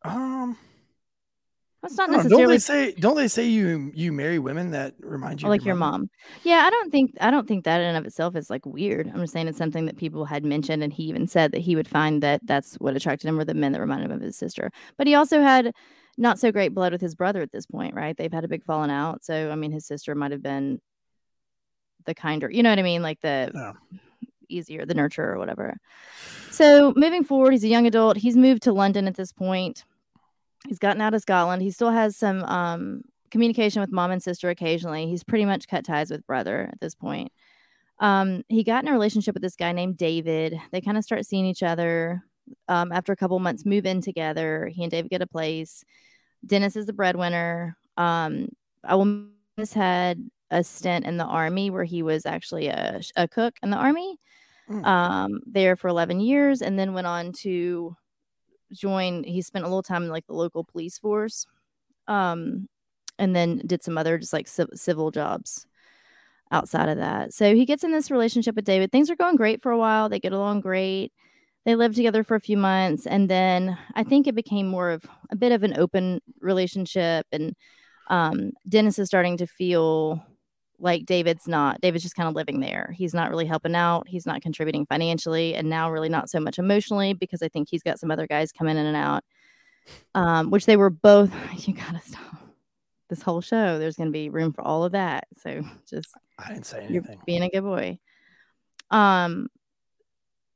[0.03, 0.57] Um
[1.83, 4.95] It's not don't necessarily don't they say don't they say you you marry women that
[5.01, 6.09] remind you like your mom.
[6.43, 9.11] Yeah, I don't think I don't think that in and of itself is like weird.
[9.13, 11.75] I'm just saying it's something that people had mentioned, and he even said that he
[11.77, 14.37] would find that that's what attracted him were the men that reminded him of his
[14.39, 14.71] sister.
[14.97, 15.73] But he also had
[16.17, 18.17] not so great blood with his brother at this point, right?
[18.17, 20.81] They've had a big falling out, so I mean, his sister might have been
[22.07, 23.73] the kinder, you know what I mean, like the Yeah.
[24.49, 25.77] easier, the nurturer or whatever.
[26.51, 28.17] So moving forward, he's a young adult.
[28.17, 29.85] He's moved to London at this point.
[30.69, 31.63] He's gotten out of Scotland.
[31.63, 35.07] He still has some um, communication with mom and sister occasionally.
[35.07, 37.33] He's pretty much cut ties with brother at this point.
[38.01, 40.59] Um, he got in a relationship with this guy named David.
[40.73, 42.23] They kind of start seeing each other.
[42.69, 44.71] Um, after a couple months, move in together.
[44.73, 45.85] He and David get a place.
[46.45, 47.77] Dennis is the breadwinner.
[47.97, 48.49] Um,
[48.83, 53.27] I will Dennis had a stint in the army where he was actually a, a
[53.29, 54.17] cook in the army
[54.67, 54.83] Mm.
[54.87, 57.95] um, there for 11 years and then went on to
[58.73, 61.45] join he spent a little time in like the local police force
[62.09, 62.67] um,
[63.19, 65.67] and then did some other just like civ- civil jobs
[66.51, 67.35] outside of that.
[67.35, 68.91] So he gets in this relationship with david.
[68.91, 70.09] Things are going great for a while.
[70.09, 71.13] They get along great.
[71.67, 75.05] They live together for a few months and then i think it became more of
[75.31, 77.55] a bit of an open relationship and
[78.09, 80.25] um, dennis is starting to feel
[80.79, 81.81] like David's not.
[81.81, 82.95] David's just kind of living there.
[82.97, 84.09] He's not really helping out.
[84.09, 87.83] He's not contributing financially, and now really not so much emotionally because I think he's
[87.83, 89.25] got some other guys coming in and out.
[90.15, 91.33] Um, which they were both.
[91.67, 92.35] You gotta stop
[93.09, 93.79] this whole show.
[93.79, 95.27] There's going to be room for all of that.
[95.43, 96.09] So just
[96.39, 97.21] I didn't say anything.
[97.27, 97.99] being a good boy.
[98.91, 99.49] Um,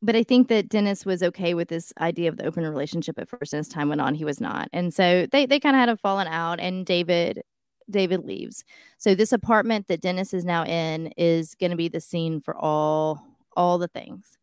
[0.00, 3.28] but I think that Dennis was okay with this idea of the open relationship at
[3.28, 4.68] first, and as time went on, he was not.
[4.72, 7.42] And so they they kind of had a falling out, and David
[7.90, 8.64] David leaves.
[8.98, 12.56] So this apartment that Dennis is now in is going to be the scene for
[12.56, 13.24] all
[13.56, 14.38] all the things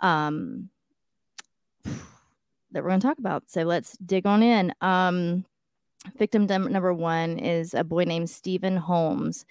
[0.00, 0.70] um
[1.84, 3.44] that we're going to talk about.
[3.50, 4.72] So let's dig on in.
[4.80, 5.44] Um
[6.16, 9.44] victim num- number 1 is a boy named Stephen Holmes.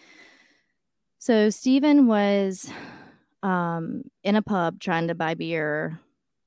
[1.19, 2.69] So Stephen was
[3.43, 5.99] um in a pub trying to buy beer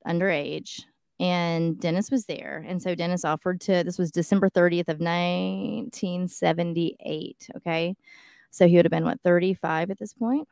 [0.07, 0.83] underage
[1.19, 2.65] and Dennis was there.
[2.67, 7.49] And so Dennis offered to, this was December 30th of 1978.
[7.57, 7.95] Okay.
[8.51, 10.47] So he would have been, what, 35 at this point?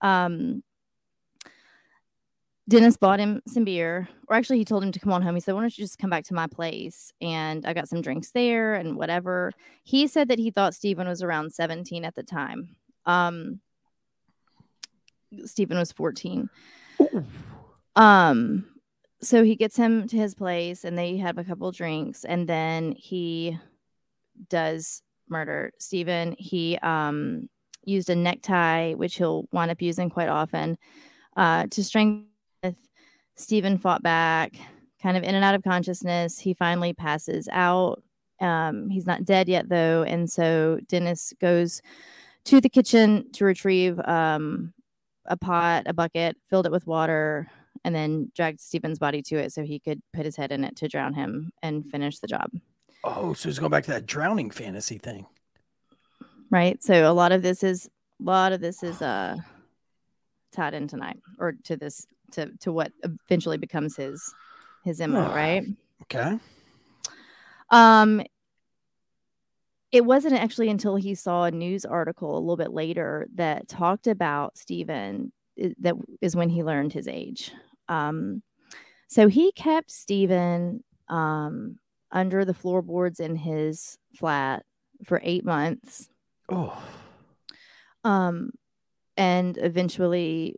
[0.00, 0.62] Um,
[2.68, 5.34] Dennis bought him some beer, or actually, he told him to come on home.
[5.34, 7.12] He said, Why don't you just come back to my place?
[7.20, 9.52] And I got some drinks there and whatever.
[9.82, 12.76] He said that he thought Stephen was around 17 at the time.
[13.04, 13.58] Um,
[15.44, 16.48] Stephen was 14.
[17.96, 18.64] Um,
[19.22, 22.92] so he gets him to his place and they have a couple drinks and then
[22.92, 23.58] he
[24.48, 26.34] does murder Stephen.
[26.38, 27.48] He um
[27.84, 30.78] used a necktie, which he'll wind up using quite often,
[31.36, 32.28] uh, to strangle.
[33.34, 34.54] Stephen fought back,
[35.02, 36.38] kind of in and out of consciousness.
[36.38, 38.02] He finally passes out.
[38.40, 41.80] Um, he's not dead yet, though, and so Dennis goes
[42.44, 44.74] to the kitchen to retrieve um,
[45.26, 47.50] a pot, a bucket, filled it with water,
[47.84, 50.76] and then dragged Stephen's body to it so he could put his head in it
[50.76, 52.50] to drown him and finish the job.
[53.04, 55.26] Oh, so he's going back to that drowning fantasy thing.
[56.50, 56.82] Right.
[56.82, 57.88] So a lot of this is
[58.20, 59.36] a lot of this is uh
[60.52, 64.34] tied in tonight or to this to to what eventually becomes his
[64.84, 65.64] his MO, right?
[66.02, 66.38] Okay.
[67.70, 68.22] Um
[69.90, 74.06] it wasn't actually until he saw a news article a little bit later that talked
[74.06, 77.52] about Stephen that is when he learned his age.
[77.88, 78.42] Um,
[79.08, 81.78] so he kept Stephen um,
[82.10, 84.64] under the floorboards in his flat
[85.04, 86.08] for eight months
[86.48, 86.82] Oh,
[88.04, 88.50] um,
[89.16, 90.56] and eventually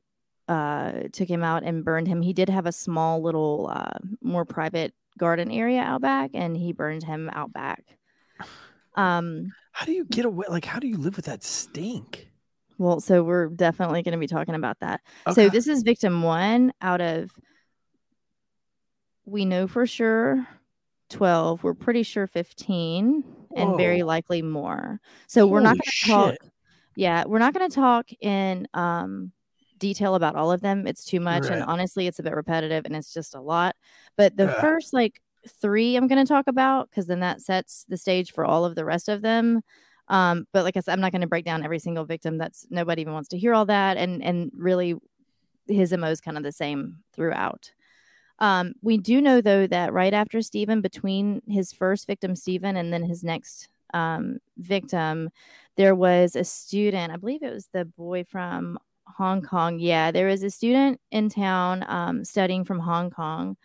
[0.49, 2.23] uh, took him out and burned him.
[2.23, 6.73] He did have a small little, uh, more private garden area out back, and he
[6.73, 7.97] burned him out back.
[8.97, 10.47] Um, how do you get away?
[10.49, 12.29] Like, how do you live with that stink?
[12.85, 15.01] Well, so we're definitely going to be talking about that.
[15.27, 15.35] Okay.
[15.35, 17.31] So this is victim one out of
[19.25, 20.47] we know for sure
[21.09, 23.25] 12 we're pretty sure 15
[23.57, 25.01] and very likely more.
[25.29, 26.35] So we're not going to talk
[26.97, 29.33] yeah we're not going to talk in um
[29.79, 30.87] detail about all of them.
[30.87, 33.77] It's too much and honestly it's a bit repetitive and it's just a lot.
[34.17, 34.61] But the Yeah.
[34.61, 35.21] first like
[35.61, 38.75] three i'm going to talk about because then that sets the stage for all of
[38.75, 39.61] the rest of them
[40.09, 42.67] um but like i said i'm not going to break down every single victim that's
[42.71, 44.95] nobody even wants to hear all that and and really
[45.67, 47.71] his mo is kind of the same throughout
[48.39, 52.93] um, we do know though that right after Stephen, between his first victim Stephen and
[52.93, 55.31] then his next um, victim,
[55.77, 57.13] there was a student.
[57.13, 59.79] I believe it was the boy from Hong Kong.
[59.79, 63.57] Yeah, there was a student in town um, studying from Hong Kong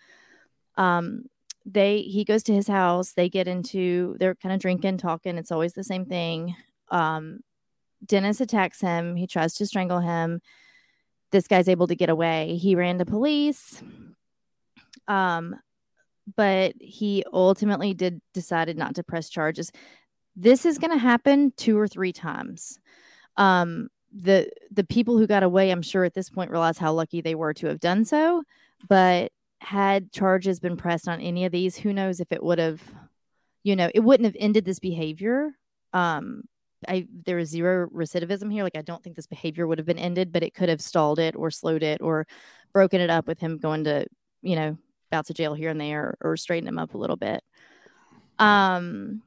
[0.77, 1.25] um,
[1.71, 3.13] they he goes to his house.
[3.13, 5.37] They get into they're kind of drinking, talking.
[5.37, 6.55] It's always the same thing.
[6.89, 7.41] Um,
[8.05, 9.15] Dennis attacks him.
[9.15, 10.41] He tries to strangle him.
[11.31, 12.55] This guy's able to get away.
[12.55, 13.83] He ran to police.
[15.07, 15.55] Um,
[16.35, 19.71] but he ultimately did decided not to press charges.
[20.35, 22.79] This is going to happen two or three times.
[23.37, 27.21] Um, the the people who got away, I'm sure at this point realize how lucky
[27.21, 28.43] they were to have done so.
[28.87, 32.81] But had charges been pressed on any of these, who knows if it would have,
[33.63, 35.51] you know, it wouldn't have ended this behavior.
[35.93, 36.43] Um,
[36.87, 38.63] I there is zero recidivism here.
[38.63, 41.19] Like I don't think this behavior would have been ended, but it could have stalled
[41.19, 42.25] it or slowed it or
[42.73, 44.05] broken it up with him going to,
[44.41, 44.77] you know,
[45.11, 47.43] bouts of jail here and there or straighten him up a little bit.
[48.37, 49.23] Um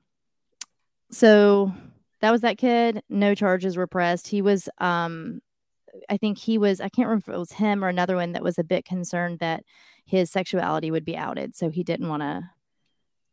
[1.11, 1.73] so
[2.21, 3.03] that was that kid.
[3.11, 4.29] No charges were pressed.
[4.29, 5.43] He was um
[6.09, 8.43] I think he was I can't remember if it was him or another one that
[8.43, 9.65] was a bit concerned that
[10.05, 12.51] his sexuality would be outed, so he didn't want to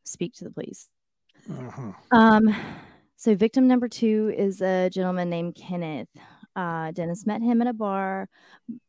[0.03, 0.89] speak to the police.
[1.49, 1.91] Uh-huh.
[2.11, 2.55] Um
[3.15, 6.07] so victim number 2 is a gentleman named Kenneth.
[6.55, 8.27] Uh, Dennis met him at a bar.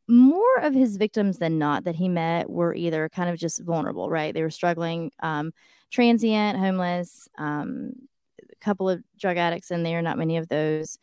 [0.09, 4.09] More of his victims than not that he met were either kind of just vulnerable,
[4.09, 4.33] right?
[4.33, 5.53] They were struggling, um,
[5.91, 7.93] transient, homeless, um,
[8.41, 10.99] a couple of drug addicts in there, not many of those.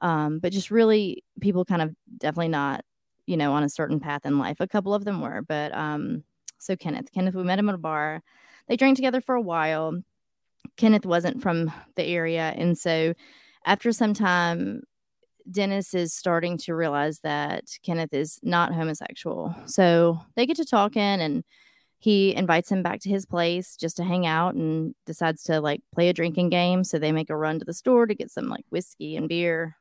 [0.00, 2.84] Um, but just really people kind of definitely not,
[3.26, 4.58] you know, on a certain path in life.
[4.60, 6.22] A couple of them were, but um,
[6.58, 8.22] so Kenneth, Kenneth, we met him at a bar.
[8.68, 10.00] They drank together for a while.
[10.76, 13.14] Kenneth wasn't from the area, and so
[13.64, 14.82] after some time,
[15.50, 19.54] Dennis is starting to realize that Kenneth is not homosexual.
[19.66, 21.42] So they get to talking and
[21.98, 25.80] he invites him back to his place just to hang out and decides to like
[25.92, 26.84] play a drinking game.
[26.84, 29.76] So they make a run to the store to get some like whiskey and beer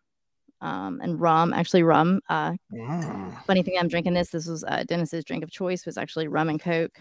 [0.61, 1.53] um, and rum.
[1.53, 2.19] Actually, rum.
[2.29, 3.31] Uh, Wow.
[3.45, 4.29] funny thing, I'm drinking this.
[4.29, 6.97] This was uh, Dennis's drink of choice was actually rum and coke.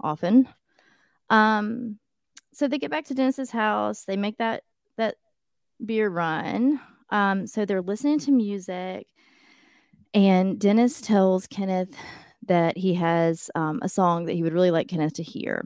[0.00, 0.48] Often,
[1.30, 1.98] um,
[2.52, 4.04] so they get back to Dennis's house.
[4.04, 4.64] They make that
[4.96, 5.16] that
[5.84, 6.80] beer run.
[7.10, 9.06] Um, so they're listening to music,
[10.12, 11.94] and Dennis tells Kenneth
[12.46, 15.64] that he has um, a song that he would really like Kenneth to hear.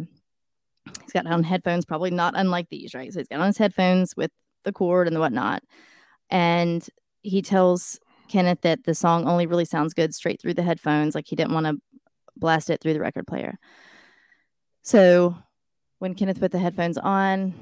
[1.03, 3.13] He's got on headphones, probably not unlike these, right?
[3.13, 4.31] So he's got on his headphones with
[4.65, 5.63] the cord and the whatnot,
[6.31, 6.87] and
[7.23, 11.27] he tells Kenneth that the song only really sounds good straight through the headphones, like
[11.27, 11.77] he didn't want to
[12.37, 13.59] blast it through the record player.
[14.83, 15.37] So
[15.99, 17.55] when Kenneth put the headphones on,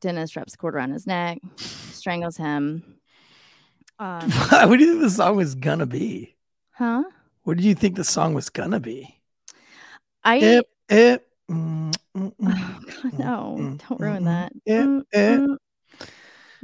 [0.00, 2.98] Dennis wraps the cord around his neck, strangles him.
[3.98, 6.36] Um, what do you think the song was gonna be?
[6.72, 7.04] huh?
[7.44, 9.20] What did you think the song was gonna be?
[10.24, 14.52] I Ip, ip, mm, mm, mm, Oh, God, no, mm, don't ruin mm, that.
[14.66, 15.56] Ip, Mm, mm.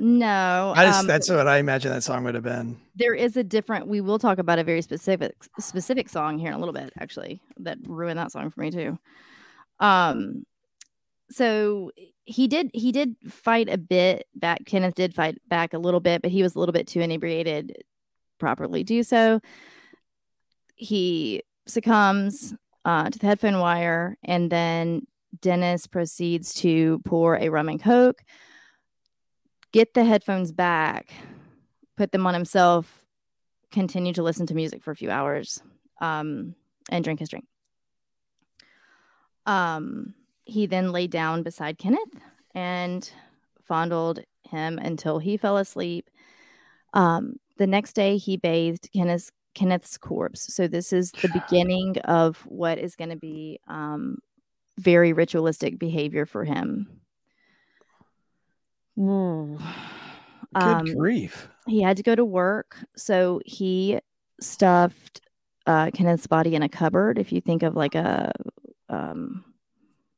[0.00, 2.78] No, I just um, that's what I imagine that song would have been.
[2.94, 3.88] there is a different.
[3.88, 7.40] We will talk about a very specific specific song here in a little bit, actually,
[7.58, 8.98] that ruined that song for me too.
[9.80, 10.46] Um,
[11.30, 11.90] so
[12.24, 14.64] he did he did fight a bit back.
[14.66, 17.68] Kenneth did fight back a little bit, but he was a little bit too inebriated
[17.68, 17.74] to
[18.38, 19.40] properly do so.
[20.76, 25.06] He succumbs uh, to the headphone wire, and then
[25.40, 28.22] Dennis proceeds to pour a rum and coke,
[29.72, 31.12] get the headphones back,
[31.96, 33.04] put them on himself,
[33.70, 35.62] continue to listen to music for a few hours,
[36.00, 36.54] um,
[36.90, 37.46] and drink his drink.
[39.46, 42.14] Um, he then lay down beside Kenneth
[42.54, 43.10] and
[43.62, 46.10] fondled him until he fell asleep.
[46.94, 50.54] Um, the next day, he bathed Kenneth's Kenneth's corpse.
[50.54, 54.18] So this is the beginning of what is going to be um,
[54.78, 56.97] very ritualistic behavior for him.
[60.54, 61.48] Good Um, grief.
[61.66, 63.98] he had to go to work, so he
[64.40, 65.20] stuffed
[65.66, 67.18] uh, Kenneth's body in a cupboard.
[67.18, 68.32] If you think of like a
[68.88, 69.44] um,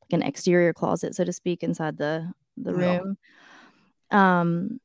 [0.03, 2.99] like an exterior closet, so to speak, inside the the Yeah.
[2.99, 3.17] room.
[4.11, 4.81] Um,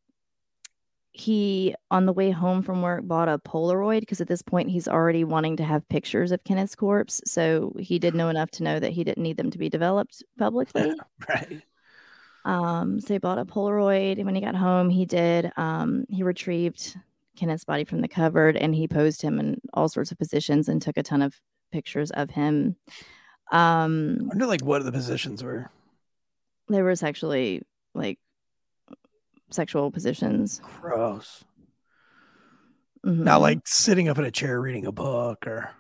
[1.17, 4.87] he on the way home from work bought a Polaroid because at this point he's
[4.87, 7.21] already wanting to have pictures of Kenneth's corpse.
[7.25, 10.21] So he did know enough to know that he didn't need them to be developed
[10.37, 10.91] publicly.
[11.29, 11.61] Right.
[12.45, 14.17] Um, so he bought a Polaroid.
[14.17, 16.95] And when he got home, he did, um, he retrieved
[17.37, 20.81] Kenneth's body from the cupboard and he posed him in all sorts of positions and
[20.81, 21.41] took a ton of
[21.71, 22.75] pictures of him.
[23.51, 25.69] Um, I wonder like what the positions were.
[26.69, 27.61] there was actually
[27.93, 28.19] like
[29.51, 30.61] sexual positions.
[30.81, 31.43] Gross.
[33.03, 33.41] Not Mhm.
[33.41, 35.71] like sitting up in a chair reading a book or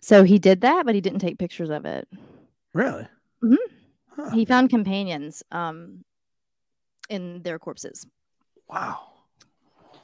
[0.00, 2.06] so he did that, but he didn't take pictures of it.
[2.72, 3.06] really.
[3.42, 3.56] Mhm.
[4.18, 4.30] Huh.
[4.30, 6.04] He found companions, um,
[7.08, 8.06] in their corpses.
[8.68, 9.00] Wow.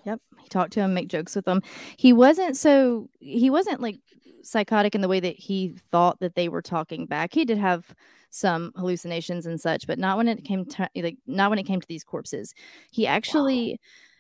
[0.05, 0.21] Yep.
[0.41, 1.63] He talked to him, make jokes with them.
[1.97, 3.99] He wasn't so he wasn't like
[4.43, 7.33] psychotic in the way that he thought that they were talking back.
[7.33, 7.95] He did have
[8.31, 11.81] some hallucinations and such, but not when it came to like not when it came
[11.81, 12.55] to these corpses.
[12.91, 13.77] He actually, wow.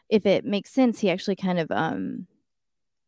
[0.08, 2.26] if it makes sense, he actually kind of um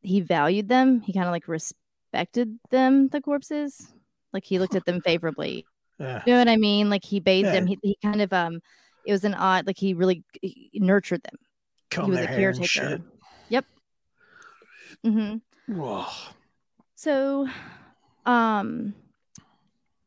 [0.03, 1.01] he valued them.
[1.01, 3.93] He kind of like respected them, the corpses.
[4.32, 5.66] Like he looked at them favorably.
[5.99, 6.22] Yeah.
[6.26, 6.90] You know what I mean?
[6.90, 7.53] Like he bathed yeah.
[7.53, 7.66] them.
[7.66, 8.61] He, he kind of um
[9.05, 11.38] it was an odd like he really he nurtured them.
[11.90, 13.01] Comb he was a caretaker.
[13.49, 13.64] Yep.
[15.05, 15.74] Mm-hmm.
[15.74, 16.07] Whoa.
[16.97, 17.49] So
[18.26, 18.94] um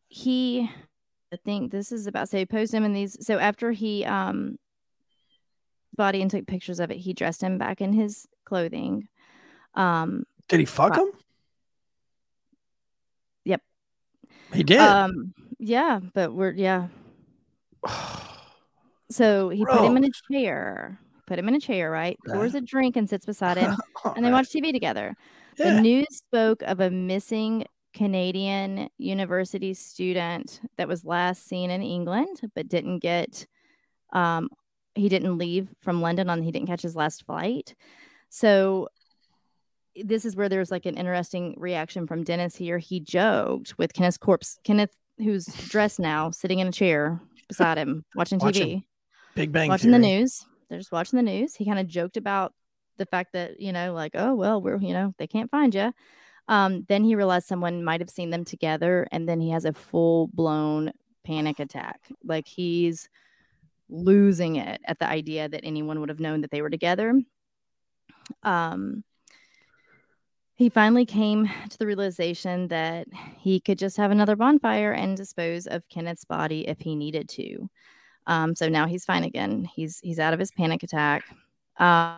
[0.09, 0.69] he
[1.33, 4.57] I think this is about say post him in these so after he um
[5.95, 9.07] body and took pictures of it, he dressed him back in his clothing.
[9.73, 11.11] Um did he fuck him?
[13.45, 13.61] Yep.
[14.53, 14.79] He did.
[14.79, 16.87] Um yeah, but we're yeah.
[19.11, 19.77] so he Gross.
[19.77, 20.99] put him in a chair.
[21.27, 22.17] Put him in a chair, right?
[22.25, 22.33] Yeah.
[22.33, 23.75] Pours a drink and sits beside him,
[24.15, 25.15] and they watch TV together.
[25.57, 25.75] Yeah.
[25.75, 32.39] The news spoke of a missing Canadian university student that was last seen in England,
[32.55, 33.45] but didn't get.
[34.11, 34.49] Um,
[34.95, 36.41] he didn't leave from London on.
[36.41, 37.75] He didn't catch his last flight.
[38.29, 38.89] So
[39.95, 42.77] this is where there's like an interesting reaction from Dennis here.
[42.77, 44.59] He joked with Kenneth's corpse.
[44.63, 48.83] Kenneth who's dressed now, sitting in a chair beside him, watching TV,
[49.35, 50.01] Big Bang, watching Theory.
[50.01, 50.45] the news.
[50.69, 51.55] They're just watching the news.
[51.55, 52.53] He kind of joked about
[52.97, 55.93] the fact that you know, like, oh well, we're you know, they can't find you.
[56.47, 59.73] Um, then he realized someone might have seen them together, and then he has a
[59.73, 60.91] full blown
[61.23, 61.99] panic attack.
[62.23, 63.09] Like he's
[63.89, 67.19] losing it at the idea that anyone would have known that they were together.
[68.43, 69.03] Um,
[70.59, 73.07] he finally came to the realization that
[73.37, 77.69] he could just have another bonfire and dispose of Kenneth's body if he needed to.
[78.27, 79.63] Um, so now he's fine again.
[79.63, 81.23] He's he's out of his panic attack.
[81.77, 82.17] Uh,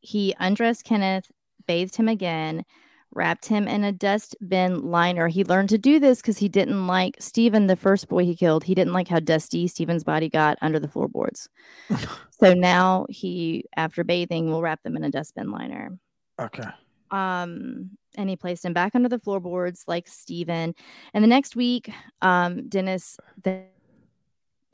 [0.00, 1.30] he undressed Kenneth,
[1.68, 2.64] bathed him again,
[3.12, 5.28] wrapped him in a dustbin liner.
[5.28, 8.64] He learned to do this because he didn't like Stephen, the first boy he killed.
[8.64, 11.48] He didn't like how dusty Stephen's body got under the floorboards.
[12.30, 15.96] so now he, after bathing, will wrap them in a dustbin liner.
[16.40, 16.68] Okay.
[17.14, 20.74] Um, and he placed him back under the floorboards like Stephen.
[21.12, 21.90] And the next week,
[22.22, 23.66] um, Dennis then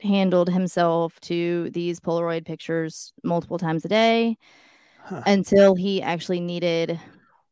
[0.01, 4.37] handled himself to these Polaroid pictures multiple times a day
[5.03, 5.21] huh.
[5.27, 6.99] until he actually needed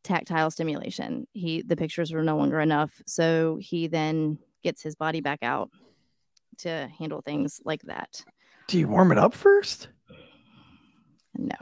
[0.02, 1.28] tactile stimulation.
[1.34, 2.90] He the pictures were no longer enough.
[3.06, 5.70] So he then gets his body back out
[6.58, 8.24] to handle things like that.
[8.66, 9.88] Do you warm it up first?
[11.36, 11.56] No.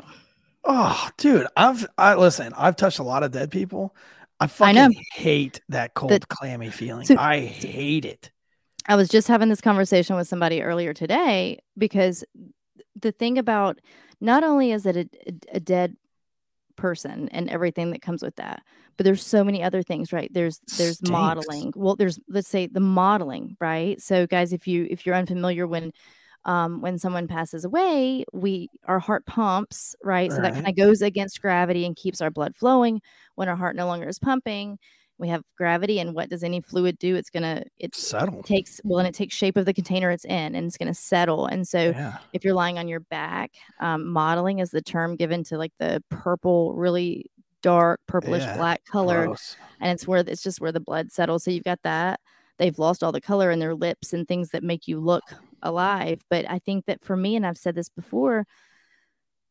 [0.64, 2.52] Oh, dude, I've I listen.
[2.56, 3.94] I've touched a lot of dead people.
[4.40, 7.06] I fucking I hate that cold, the, clammy feeling.
[7.06, 8.30] So, I hate it.
[8.86, 12.24] I was just having this conversation with somebody earlier today because
[13.00, 13.80] the thing about
[14.20, 15.96] not only is it a, a dead
[16.76, 18.62] person and everything that comes with that,
[18.96, 20.32] but there's so many other things, right?
[20.32, 21.11] There's there's Stinks.
[21.11, 21.72] mottling.
[21.76, 24.00] Well, there's let's say the mottling, right?
[24.00, 25.92] So, guys, if you if you're unfamiliar when
[26.45, 30.30] um, when someone passes away, we our heart pumps, right?
[30.30, 33.01] So that kind of goes against gravity and keeps our blood flowing.
[33.34, 34.78] When our heart no longer is pumping,
[35.18, 37.16] we have gravity, and what does any fluid do?
[37.16, 38.43] It's gonna it settle.
[38.43, 41.47] Takes well, and it takes shape of the container it's in, and it's gonna settle.
[41.47, 42.18] And so, yeah.
[42.32, 46.03] if you're lying on your back, um, mottling is the term given to like the
[46.09, 47.30] purple, really
[47.62, 48.57] dark purplish yeah.
[48.57, 49.57] black color, Gross.
[49.80, 51.43] and it's where it's just where the blood settles.
[51.43, 52.20] So you've got that.
[52.59, 55.24] They've lost all the color in their lips and things that make you look
[55.62, 56.22] alive.
[56.28, 58.46] But I think that for me, and I've said this before,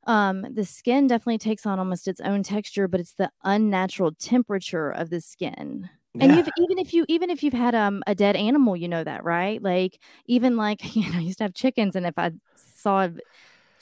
[0.08, 4.90] um, the skin definitely takes on almost its own texture, but it's the unnatural temperature
[4.90, 5.90] of the skin.
[6.14, 6.24] Yeah.
[6.24, 9.04] And you've, even if you even if you've had um, a dead animal, you know
[9.04, 9.62] that, right?
[9.62, 13.14] Like even like you know, I used to have chickens, and if I saw a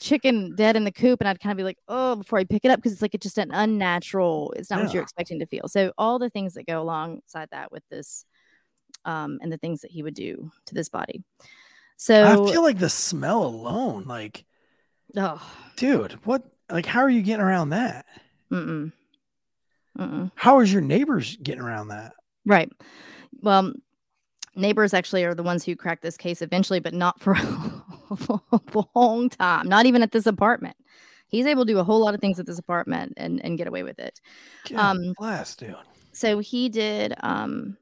[0.00, 2.64] chicken dead in the coop, and I'd kind of be like, oh, before I pick
[2.64, 4.52] it up, because it's like it's just an unnatural.
[4.56, 4.84] It's not yeah.
[4.84, 5.68] what you're expecting to feel.
[5.68, 8.24] So all the things that go alongside that with this,
[9.04, 11.22] um, and the things that he would do to this body.
[11.96, 14.44] So I feel like the smell alone, like,
[15.16, 15.42] oh,
[15.76, 16.42] dude, what?
[16.70, 18.06] Like, how are you getting around that?
[18.52, 18.92] Mm-mm.
[19.98, 20.30] Mm-mm.
[20.34, 22.12] How is your neighbors getting around that?
[22.44, 22.70] Right.
[23.40, 23.72] Well,
[24.54, 27.34] neighbors actually are the ones who cracked this case eventually, but not for
[28.12, 29.68] a long time.
[29.68, 30.76] Not even at this apartment.
[31.28, 33.66] He's able to do a whole lot of things at this apartment and and get
[33.66, 34.20] away with it.
[34.68, 35.74] God um, bless, dude.
[36.12, 37.14] So he did.
[37.20, 37.76] Um,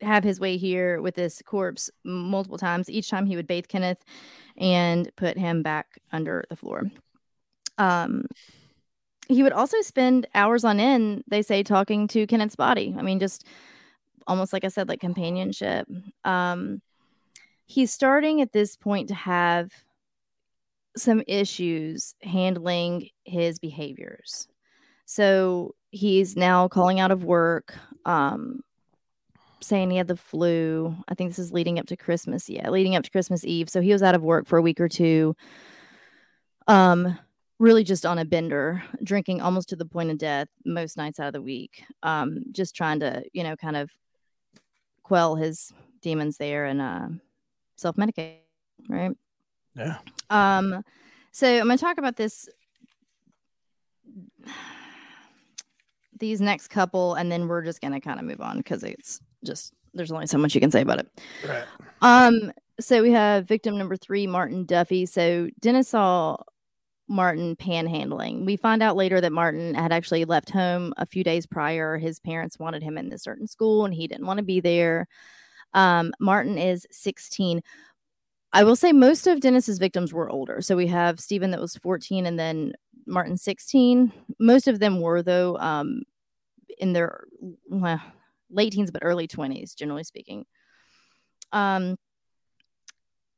[0.00, 2.90] have his way here with this corpse multiple times.
[2.90, 4.04] Each time he would bathe Kenneth
[4.56, 6.84] and put him back under the floor.
[7.78, 8.26] Um,
[9.28, 12.94] he would also spend hours on end, they say, talking to Kenneth's body.
[12.96, 13.44] I mean, just
[14.26, 15.88] almost like I said, like companionship.
[16.24, 16.80] Um,
[17.66, 19.72] he's starting at this point to have
[20.96, 24.48] some issues handling his behaviors.
[25.04, 27.74] So he's now calling out of work,
[28.04, 28.60] um,
[29.66, 30.96] saying he had the flu.
[31.08, 32.48] I think this is leading up to Christmas.
[32.48, 33.68] Yeah, leading up to Christmas Eve.
[33.68, 35.36] So he was out of work for a week or two.
[36.68, 37.18] Um,
[37.58, 41.28] really just on a bender, drinking almost to the point of death most nights out
[41.28, 41.84] of the week.
[42.02, 43.90] Um, just trying to, you know, kind of
[45.02, 47.08] quell his demons there and uh,
[47.76, 48.38] self medicate,
[48.88, 49.16] right?
[49.74, 49.98] Yeah.
[50.30, 50.82] Um,
[51.32, 52.48] so I'm going to talk about this,
[56.18, 59.20] these next couple, and then we're just going to kind of move on because it's
[59.44, 61.08] just there's only so much you can say about it.
[61.46, 61.64] Right.
[62.02, 65.08] Um, so we have victim number three, Martin Duffey.
[65.08, 66.36] So Dennis saw
[67.08, 68.44] Martin panhandling.
[68.44, 71.96] We find out later that Martin had actually left home a few days prior.
[71.96, 75.06] His parents wanted him in this certain school and he didn't want to be there.
[75.72, 77.62] Um, Martin is 16.
[78.52, 80.60] I will say most of Dennis's victims were older.
[80.60, 82.72] So we have Stephen that was 14 and then
[83.06, 84.12] Martin 16.
[84.38, 86.02] Most of them were, though, um,
[86.78, 87.24] in their
[87.68, 88.00] well,
[88.50, 90.44] late teens, but early 20s, generally speaking.
[91.52, 91.96] Um,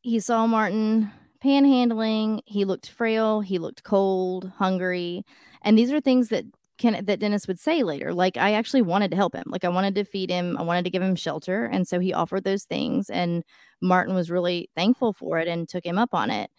[0.01, 1.11] he saw Martin
[1.45, 2.41] panhandling.
[2.47, 3.41] He looked frail.
[3.41, 5.25] He looked cold, hungry,
[5.63, 6.45] and these are things that
[6.79, 8.15] can that Dennis would say later.
[8.15, 9.45] Like I actually wanted to help him.
[9.47, 10.57] Like I wanted to feed him.
[10.57, 13.11] I wanted to give him shelter, and so he offered those things.
[13.11, 13.45] And
[13.81, 16.51] Martin was really thankful for it and took him up on it.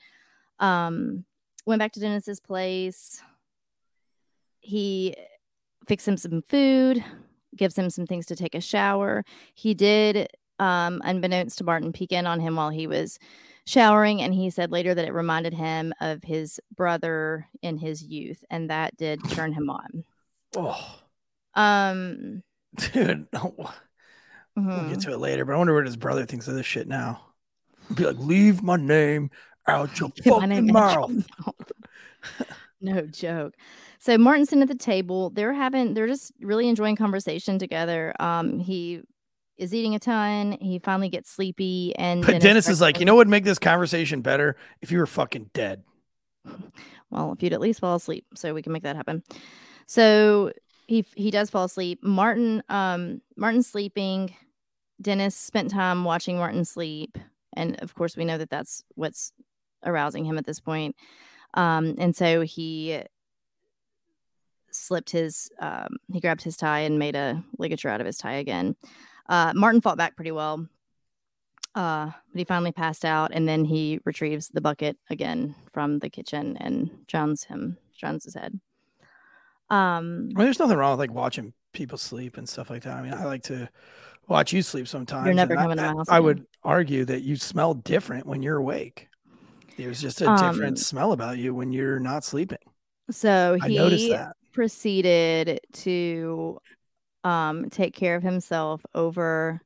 [0.60, 1.26] Um,
[1.66, 3.22] went back to Dennis's place.
[4.60, 5.16] He
[5.88, 7.04] fixed him some food,
[7.56, 9.24] gives him some things to take a shower.
[9.54, 10.28] He did,
[10.60, 13.18] um, unbeknownst to Martin, peek in on him while he was
[13.66, 18.44] showering and he said later that it reminded him of his brother in his youth
[18.50, 20.04] and that did turn him on
[20.58, 21.00] Oh,
[21.54, 22.42] um
[22.76, 23.28] dude.
[23.32, 23.54] no,
[24.56, 24.90] We'll mhm.
[24.90, 27.22] get to it later, but I wonder what his brother thinks of this shit now.
[27.94, 29.30] Be like, leave my name
[29.68, 31.26] out your fucking name out your mouth.
[32.82, 33.56] no joke
[34.00, 38.60] so martin's sitting at the table they're having they're just really enjoying conversation together um
[38.60, 39.02] he
[39.58, 43.14] is eating a ton he finally gets sleepy and But Dennis is like, you know
[43.14, 45.84] what would make this conversation better if you were fucking dead.
[47.12, 49.24] Well, if you'd at least fall asleep, so we can make that happen.
[49.88, 50.54] So
[50.88, 52.00] he he does fall asleep.
[52.04, 54.36] Martin, um, Martin's sleeping.
[55.02, 57.18] Dennis spent time watching Martin sleep,
[57.56, 59.32] and of course, we know that that's what's
[59.84, 60.96] arousing him at this point.
[61.54, 63.02] Um, and so he
[64.72, 68.34] slipped his, um, he grabbed his tie and made a ligature out of his tie
[68.36, 68.76] again.
[69.28, 70.68] Uh, Martin fought back pretty well.
[71.76, 76.10] Uh, but he finally passed out, and then he retrieves the bucket again from the
[76.10, 78.60] kitchen and drowns him, drowns his head.
[79.70, 82.96] Um, I mean, there's nothing wrong with like watching people sleep and stuff like that.
[82.98, 83.70] I mean, I like to
[84.28, 85.28] watch you sleep sometimes.
[85.28, 88.26] and never I- coming to my I- house I would argue that you smell different
[88.26, 89.08] when you're awake.
[89.80, 92.60] There's just a Um, different smell about you when you're not sleeping.
[93.12, 94.18] so he
[94.54, 96.60] proceeded to
[97.24, 99.62] um take care of himself over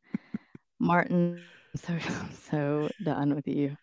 [0.80, 1.46] Martin.
[1.76, 3.78] So I'm so done with you.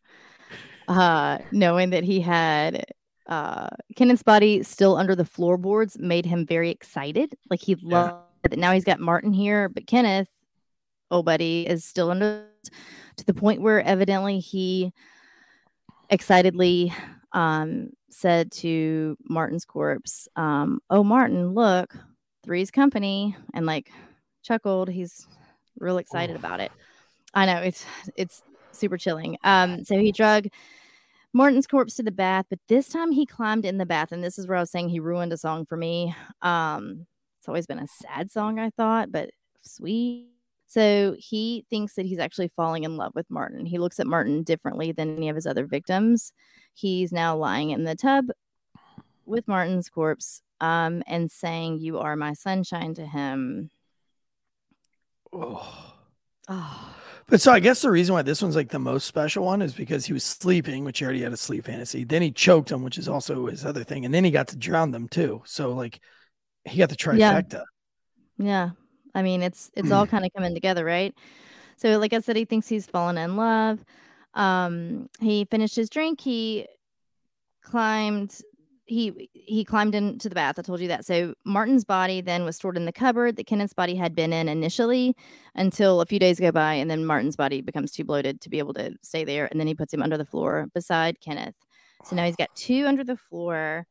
[0.89, 2.85] Uh, knowing that he had
[3.27, 7.35] uh Kenneth's body still under the floorboards made him very excited.
[7.51, 8.11] Like he Yeah.
[8.11, 8.15] loved
[8.45, 10.29] that now he's got Martin here, but Kenneth,
[11.11, 12.47] oh buddy, is still under
[13.17, 14.93] to the point where evidently he
[16.11, 16.93] excitedly
[17.33, 21.97] um said to Martin's corpse, um, oh Martin, look,
[22.45, 23.91] three's company, and like
[24.43, 24.89] chuckled.
[24.89, 25.27] He's
[25.79, 26.73] real excited about it.
[27.35, 27.85] I know it's
[28.17, 28.43] it's
[28.73, 29.37] super chilling.
[29.45, 30.49] Um, so he drug
[31.33, 34.39] Martin's corpse to the bath, but this time he climbed in the bath, and this
[34.39, 36.15] is where I was saying he ruined a song for me.
[36.43, 37.07] Um,
[37.39, 39.31] it's always been a sad song, I thought, but
[39.63, 40.30] sweet.
[40.71, 43.67] So he thinks that he's actually falling in love with Martin.
[43.67, 46.33] He looks at Martin differently than any of his other victims.
[46.75, 48.27] He's now lying in the tub
[49.27, 53.73] with Martin's corpse um, and saying, You are my sunshine to him.
[55.33, 55.97] Oh.
[56.49, 56.95] Oh,
[57.27, 59.75] But so I guess the reason why this one's like the most special one is
[59.75, 62.05] because he was sleeping, which he already had a sleep fantasy.
[62.05, 64.57] Then he choked him, which is also his other thing, and then he got to
[64.57, 65.43] drown them too.
[65.47, 65.99] So like
[66.65, 67.65] he got the trifecta.
[68.39, 68.47] Yeah.
[68.47, 68.71] yeah.
[69.15, 71.15] I mean, it's it's all kind of coming together, right?
[71.77, 73.85] So, like I said, he thinks he's fallen in love.
[74.35, 76.21] Um, he finished his drink.
[76.21, 76.67] He
[77.63, 78.41] climbed.
[78.87, 80.59] He he climbed into the bath.
[80.59, 81.05] I told you that.
[81.05, 84.49] So Martin's body then was stored in the cupboard that Kenneth's body had been in
[84.49, 85.15] initially,
[85.55, 88.59] until a few days go by, and then Martin's body becomes too bloated to be
[88.59, 91.55] able to stay there, and then he puts him under the floor beside Kenneth.
[92.05, 93.87] So now he's got two under the floor.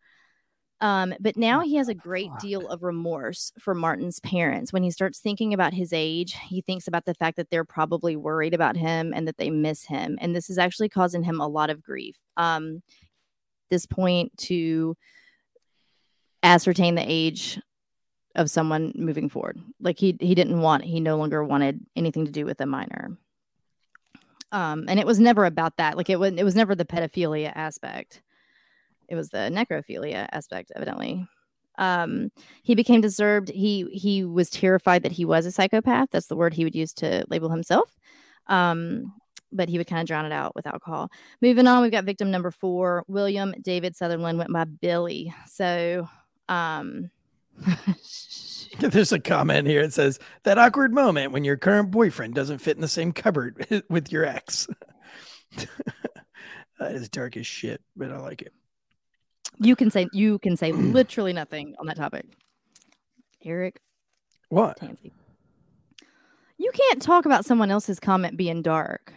[0.82, 4.72] Um, but now he has a great deal of remorse for Martin's parents.
[4.72, 8.16] When he starts thinking about his age, he thinks about the fact that they're probably
[8.16, 10.18] worried about him and that they miss him.
[10.22, 12.16] And this is actually causing him a lot of grief.
[12.38, 12.82] Um,
[13.70, 14.96] this point to
[16.44, 17.60] ascertain the age
[18.36, 19.60] of someone moving forward.
[19.82, 23.18] Like he he didn't want he no longer wanted anything to do with a minor.
[24.52, 25.98] Um, and it was never about that.
[25.98, 28.22] Like it was it was never the pedophilia aspect.
[29.10, 31.28] It was the necrophilia aspect, evidently.
[31.78, 32.32] Um,
[32.64, 33.50] he became disturbed.
[33.50, 36.10] He he was terrified that he was a psychopath.
[36.12, 37.96] That's the word he would use to label himself.
[38.48, 39.14] Um,
[39.52, 41.10] but he would kind of drown it out with alcohol.
[41.42, 45.34] Moving on, we've got victim number four, William David Sutherland went by Billy.
[45.48, 46.08] So
[46.48, 47.10] um
[48.80, 49.82] There's a comment here.
[49.82, 53.84] It says that awkward moment when your current boyfriend doesn't fit in the same cupboard
[53.90, 54.68] with your ex.
[55.56, 58.54] that is dark as shit, but I like it.
[59.60, 62.26] You can say you can say literally nothing on that topic.
[63.44, 63.80] Eric
[64.50, 64.78] What?
[64.78, 65.12] Tansy.
[66.58, 69.14] You can't talk about someone else's comment being dark.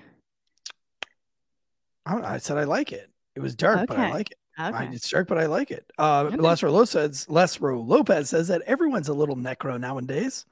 [2.06, 3.10] I, I said I like it.
[3.34, 4.38] It was dark, but I like it.
[4.58, 4.94] I, Okay.
[4.94, 5.90] it's dark, but I like it.
[5.98, 6.36] Uh, Okay.
[6.36, 10.44] Lázaro Lopez, Lázaro Lopez says that everyone's a little necro nowadays.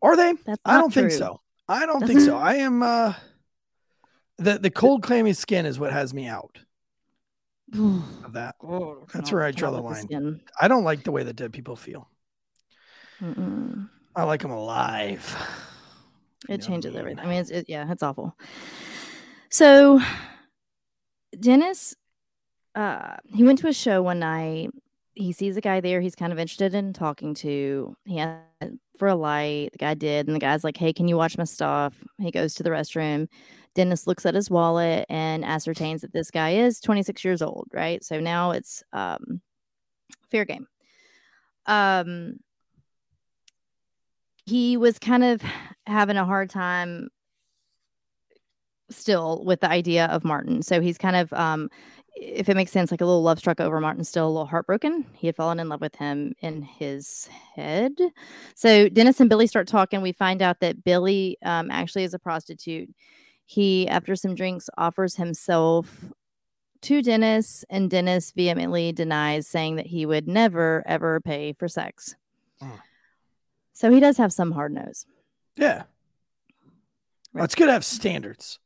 [0.00, 0.32] Are they?
[0.64, 1.40] I don't think so.
[1.68, 2.36] I don't think so.
[2.36, 2.82] I am.
[2.82, 3.14] uh
[4.38, 6.58] the the cold, clammy skin is what has me out
[8.24, 8.56] of that.
[9.12, 10.40] That's where I draw the line.
[10.60, 12.08] I don't like the way that dead people feel.
[13.22, 13.88] Mm-mm.
[14.14, 15.36] I like them alive.
[16.48, 17.00] You It know what I changes mean?
[17.00, 17.24] everything.
[17.24, 18.36] I mean, it's, it, yeah, it's awful.
[19.50, 20.00] So,
[21.38, 21.94] Dennis,
[22.74, 24.70] uh, he went to a show one night.
[25.14, 27.96] He sees a guy there he's kind of interested in talking to.
[28.04, 28.42] He asked
[28.98, 29.70] for a light.
[29.72, 32.54] The guy did, and the guy's like, "Hey, can you watch my stuff?" He goes
[32.56, 33.28] to the restroom.
[33.76, 37.68] Dennis looks at his wallet and ascertains that this guy is 26 years old.
[37.72, 39.40] Right, so now it's um,
[40.30, 40.66] fair game.
[41.66, 42.40] Um,
[44.46, 45.42] he was kind of
[45.86, 47.08] having a hard time
[48.90, 50.62] still with the idea of Martin.
[50.62, 51.68] So he's kind of um
[52.18, 55.04] if it makes sense, like a little love struck over Martin, still a little heartbroken.
[55.12, 57.92] He had fallen in love with him in his head.
[58.54, 60.00] So Dennis and Billy start talking.
[60.00, 62.88] We find out that Billy um, actually is a prostitute.
[63.46, 66.06] He, after some drinks, offers himself
[66.82, 72.16] to Dennis, and Dennis vehemently denies, saying that he would never, ever pay for sex.
[72.60, 72.80] Mm.
[73.72, 75.06] So he does have some hard nose.
[75.56, 75.84] Yeah.
[77.32, 78.58] Well, it's good to have standards.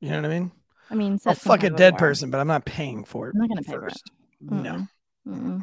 [0.00, 0.52] You know what I mean?
[0.90, 3.34] I mean, I'll fuck a dead person, but I'm not paying for it.
[3.34, 4.02] I'm not gonna pay for it.
[4.40, 4.60] No.
[4.60, 4.88] Mm-mm.
[5.28, 5.62] Mm-mm.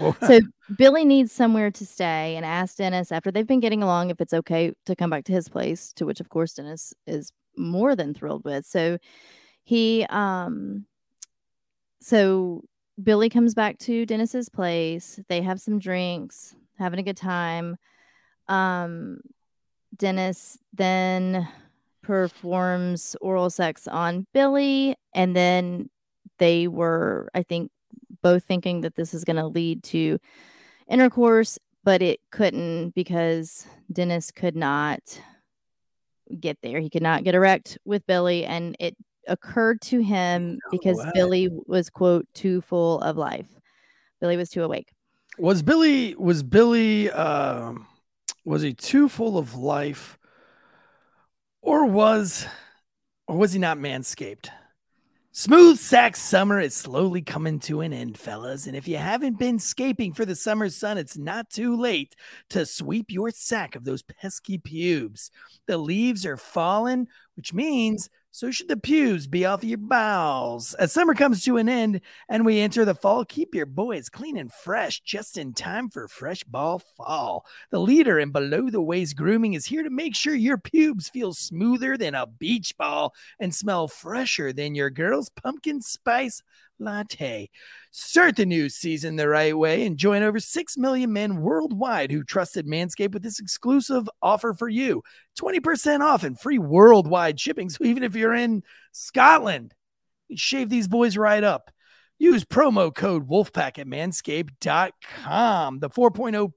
[0.00, 0.40] Well, So
[0.76, 4.34] Billy needs somewhere to stay and asks Dennis after they've been getting along if it's
[4.34, 8.14] okay to come back to his place, to which of course Dennis is more than
[8.14, 8.66] thrilled with.
[8.66, 8.98] So
[9.64, 10.86] he um
[12.00, 12.62] so
[13.02, 15.20] Billy comes back to Dennis's place.
[15.28, 17.76] They have some drinks, having a good time.
[18.48, 19.20] Um
[19.96, 21.48] Dennis then
[22.02, 25.90] performs oral sex on Billy and then
[26.38, 27.70] they were I think
[28.22, 30.18] both thinking that this is going to lead to
[30.88, 35.20] intercourse, but it couldn't because Dennis could not
[36.40, 36.80] get there.
[36.80, 38.96] He could not get erect with Billy, and it
[39.28, 41.04] occurred to him because.
[41.14, 43.46] Billy was quote too full of life.
[44.20, 44.92] Billy was too awake.
[45.38, 47.86] was Billy was Billy um
[48.44, 50.18] was he too full of life
[51.60, 52.46] or was
[53.28, 54.48] or was he not manscaped?
[55.38, 58.66] Smooth sack summer is slowly coming to an end, fellas.
[58.66, 62.16] And if you haven't been scaping for the summer sun, it's not too late
[62.48, 65.30] to sweep your sack of those pesky pubes.
[65.66, 70.74] The leaves are falling, which means so should the pubes be off your bowels.
[70.74, 74.36] As summer comes to an end, and we enter the fall, keep your boys clean
[74.36, 77.46] and fresh just in time for fresh ball fall.
[77.70, 81.32] The leader in below the waist grooming is here to make sure your pubes feel
[81.32, 86.42] smoother than a beach ball and smell fresher than your girl's pumpkin spice
[86.78, 87.50] latte.
[87.90, 92.22] Start the new season the right way and join over 6 million men worldwide who
[92.22, 95.02] trusted Manscaped with this exclusive offer for you
[95.38, 97.70] 20% off and free worldwide shipping.
[97.70, 98.62] So even if you're in
[98.92, 99.74] Scotland,
[100.28, 101.70] you shave these boys right up.
[102.18, 105.78] Use promo code Wolfpack at manscaped.com.
[105.80, 106.52] The 4.0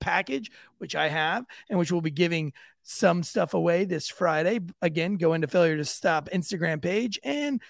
[0.00, 2.52] package, which I have, and which we'll be giving
[2.82, 4.60] some stuff away this Friday.
[4.82, 7.62] Again, go into Failure to Stop Instagram page and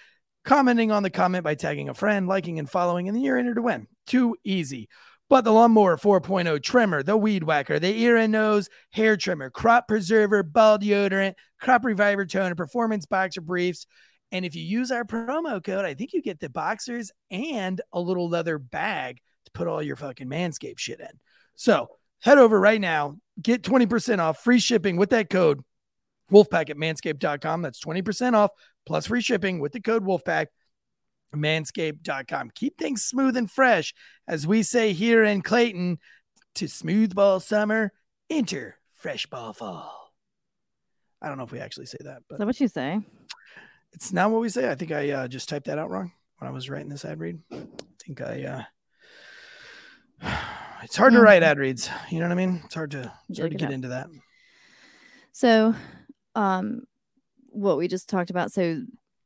[0.45, 3.55] commenting on the comment by tagging a friend, liking and following, and then you're entered
[3.55, 3.87] to win.
[4.07, 4.87] Too easy.
[5.27, 9.87] But the Lawnmower 4.0 trimmer, the Weed Whacker, the ear and nose hair trimmer, crop
[9.87, 13.87] preserver, ball deodorant, crop reviver toner, performance boxer briefs.
[14.31, 17.99] And if you use our promo code, I think you get the boxers and a
[17.99, 21.19] little leather bag to put all your fucking Manscaped shit in.
[21.55, 21.87] So
[22.21, 25.61] head over right now, get 20% off free shipping with that code
[26.31, 27.61] Wolfpack at manscaped.com.
[27.61, 28.51] That's 20% off
[28.85, 30.47] plus free shipping with the code Wolfpack
[31.35, 32.51] manscaped.com.
[32.55, 33.93] Keep things smooth and fresh,
[34.27, 35.99] as we say here in Clayton,
[36.55, 37.91] to smooth ball summer,
[38.29, 40.13] enter fresh ball fall.
[41.21, 42.99] I don't know if we actually say that, Is but that what you say?
[43.93, 44.69] it's not what we say.
[44.69, 47.19] I think I uh, just typed that out wrong when I was writing this ad
[47.19, 47.39] read.
[47.51, 47.65] I
[48.03, 48.65] think I,
[50.21, 50.37] uh,
[50.83, 51.89] it's hard to write ad reads.
[52.09, 52.61] You know what I mean?
[52.65, 53.73] It's hard to, it's hard to get up.
[53.73, 54.07] into that.
[55.31, 55.75] So,
[56.35, 56.83] um,
[57.55, 58.51] what we just talked about.
[58.51, 58.83] So,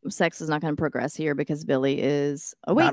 [0.07, 2.85] sex is not going to progress here because Billy is awake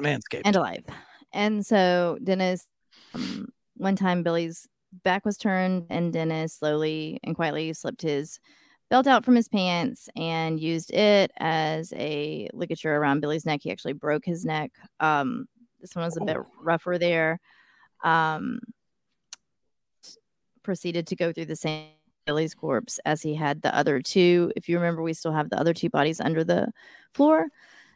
[0.45, 0.85] and alive.
[1.33, 2.67] And so, Dennis,
[3.15, 4.69] um, one time Billy's
[5.05, 8.41] back was turned, and Dennis slowly and quietly slipped his
[8.89, 13.61] belt out from his pants and used it as a ligature around Billy's neck.
[13.63, 14.71] He actually broke his neck.
[15.01, 15.47] Um,
[15.81, 17.41] this one was a bit rougher there.
[18.05, 18.61] Um,
[20.63, 21.91] proceeded to go through the same
[22.27, 24.53] Billy's corpse as he had the other two.
[24.57, 26.69] If you remember, we still have the other two bodies under the
[27.15, 27.47] floor.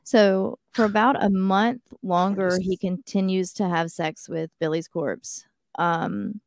[0.04, 5.44] So for about a month longer, he continues to have sex with Billy's corpse.
[5.78, 6.40] Um,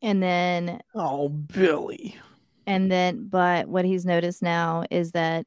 [0.00, 2.16] and then oh, Billy.
[2.66, 5.46] and then, but what he's noticed now is that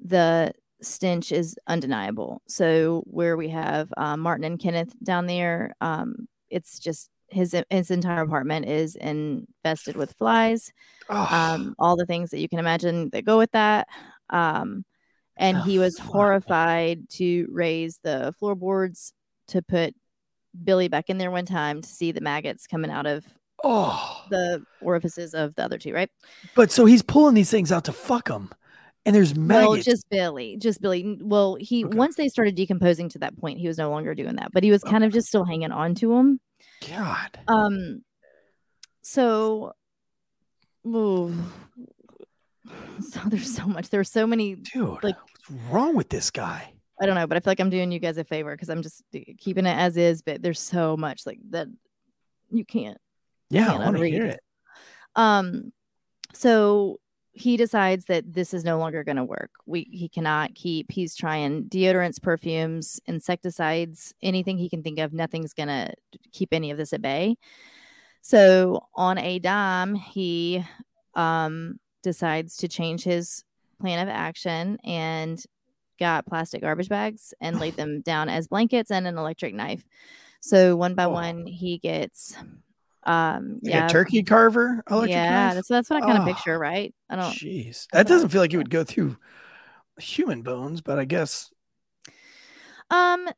[0.00, 2.42] the stench is undeniable.
[2.46, 7.90] So where we have uh, Martin and Kenneth down there, um, it's just his his
[7.90, 10.72] entire apartment is infested with flies.
[11.10, 13.88] Oh, Um, all the things that you can imagine that go with that.
[14.30, 14.84] Um,
[15.36, 19.12] and The he was horrified to raise the floorboards
[19.48, 19.94] to put
[20.64, 23.24] Billy back in there one time to see the maggots coming out of
[23.62, 24.24] oh.
[24.30, 26.10] the orifices of the other two, right?
[26.54, 28.50] But so he's pulling these things out to fuck them,
[29.06, 29.84] and there's Well, maggots.
[29.84, 31.18] just Billy, just Billy.
[31.20, 31.96] Well, he Okay.
[31.96, 34.70] once they started decomposing to that point, he was no longer doing that, but he
[34.70, 36.40] was kind of just still hanging on to them.
[36.88, 37.38] God.
[37.48, 38.02] Um,
[39.02, 39.72] so,
[40.86, 41.34] ooh,
[43.00, 43.90] so there's so much.
[43.90, 44.56] There's so many.
[44.56, 46.72] Dude, like- what's wrong with this guy?
[47.00, 48.82] I don't know, but I feel like I'm doing you guys a favor because I'm
[48.82, 49.02] just
[49.38, 50.22] keeping it as is.
[50.22, 51.68] But there's so much like that
[52.50, 52.98] you can't
[53.50, 54.40] Yeah, I can't want to hear it.
[55.14, 55.72] Um,
[56.34, 56.98] so
[57.38, 59.50] he decides that this is no longer going to work.
[59.66, 60.90] We he cannot keep.
[60.90, 65.12] He's trying deodorants, perfumes, insecticides, anything he can think of.
[65.12, 65.92] Nothing's going to
[66.32, 67.36] keep any of this at bay.
[68.22, 70.64] So on a dime, he
[71.14, 73.44] um decides to change his
[73.80, 75.42] plan of action and
[75.98, 79.84] got plastic garbage bags and laid them down as blankets and an electric knife.
[80.40, 81.10] So one by Oh.
[81.10, 82.36] one, he gets
[83.08, 85.54] um Like yeah a turkey carver electric yeah, knife?
[85.54, 86.94] that's that's what I kind of Oh, picture, right?
[87.10, 87.24] I don't.
[87.24, 87.86] Jeez.
[87.92, 89.16] That doesn't feel like it would go through
[89.98, 91.50] human bones, but I guess
[92.90, 93.28] Um,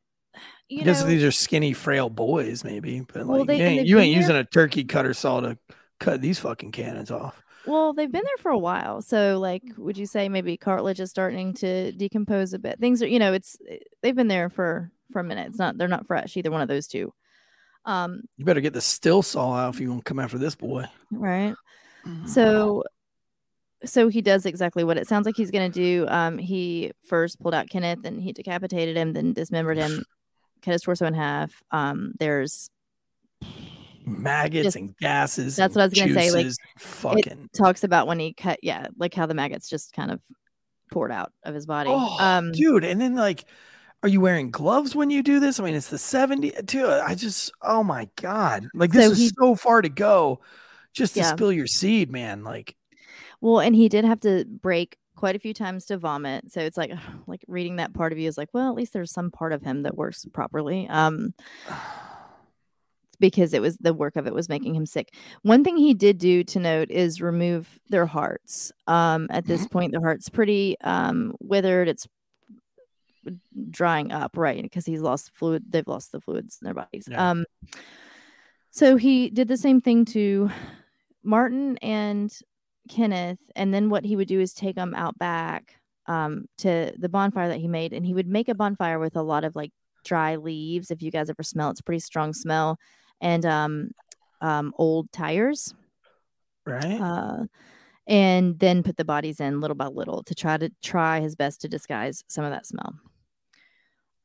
[0.69, 3.01] you know, these are skinny, frail boys, maybe.
[3.01, 5.57] But Well, like, they- you ain't, you ain't using a turkey cutter saw to
[5.99, 7.41] cut these fucking cannons off.
[7.65, 9.01] well, they've been there for a while.
[9.01, 12.79] So, like, would you say maybe cartilage is starting to decompose a bit?
[12.79, 13.57] Things are, you know, it's
[14.01, 15.47] they've been there for for a minute.
[15.49, 17.13] It's not they're not fresh either one of those two.
[17.85, 20.55] Um, You better get the still saw out if you want to come after this
[20.55, 20.85] boy.
[21.11, 21.55] right.
[22.27, 22.83] So
[23.83, 26.05] so he does exactly what it sounds like he's going to do.
[26.07, 30.03] Um, he first pulled out Kenneth and he decapitated him, then dismembered him,
[30.61, 31.51] cut his torso in half.
[31.71, 32.69] Um, there's
[34.05, 35.55] maggots Just- and gases.
[35.55, 37.49] that's what I was gonna say, like, juices, fucking.
[37.55, 40.19] talks about when he cut, yeah, like how the maggots just kind of
[40.91, 41.89] poured out of his body.
[41.91, 43.45] Oh, um, dude, and then like,
[44.03, 45.59] are you wearing gloves when you do this?
[45.59, 46.51] I mean, it's the 70.
[46.65, 50.41] Dude, I just, oh my god, like this So is so far to go,
[50.93, 51.33] just to Yeah.
[51.33, 52.43] spill your seed, man.
[52.43, 52.75] Like,
[53.41, 56.51] well, and he did have to break quite a few times to vomit.
[56.51, 56.91] So it's like,
[57.27, 59.61] like reading that part of you is like, well, at least there's some part of
[59.61, 60.87] him that works properly.
[60.89, 61.33] Um,
[63.19, 65.13] because it was the work of it was making him sick.
[65.43, 68.71] One thing he did do to note is remove their hearts.
[68.87, 71.87] Um, at this point, their heart's pretty um withered.
[71.87, 72.07] It's
[73.69, 74.61] drying up, right?
[74.61, 75.63] Because he's lost fluid.
[75.69, 77.07] They've lost the fluids in their bodies.
[77.09, 77.31] Yeah.
[77.31, 77.45] Um,
[78.71, 80.49] so he did the same thing to
[81.23, 82.33] Martin and
[82.89, 85.75] Kenneth, and then what he would do is take them out back
[86.07, 89.21] um to the bonfire that he made, and he would make a bonfire with a
[89.21, 89.71] lot of like
[90.03, 90.89] dry leaves.
[90.89, 92.77] If you guys ever smell, it's a pretty strong smell,
[93.19, 93.91] and um,
[94.41, 95.73] um, old tires,
[96.65, 96.99] right?
[96.99, 97.43] uh,
[98.07, 101.61] and then put the bodies in little by little to try to try his best
[101.61, 102.95] to disguise some of that smell.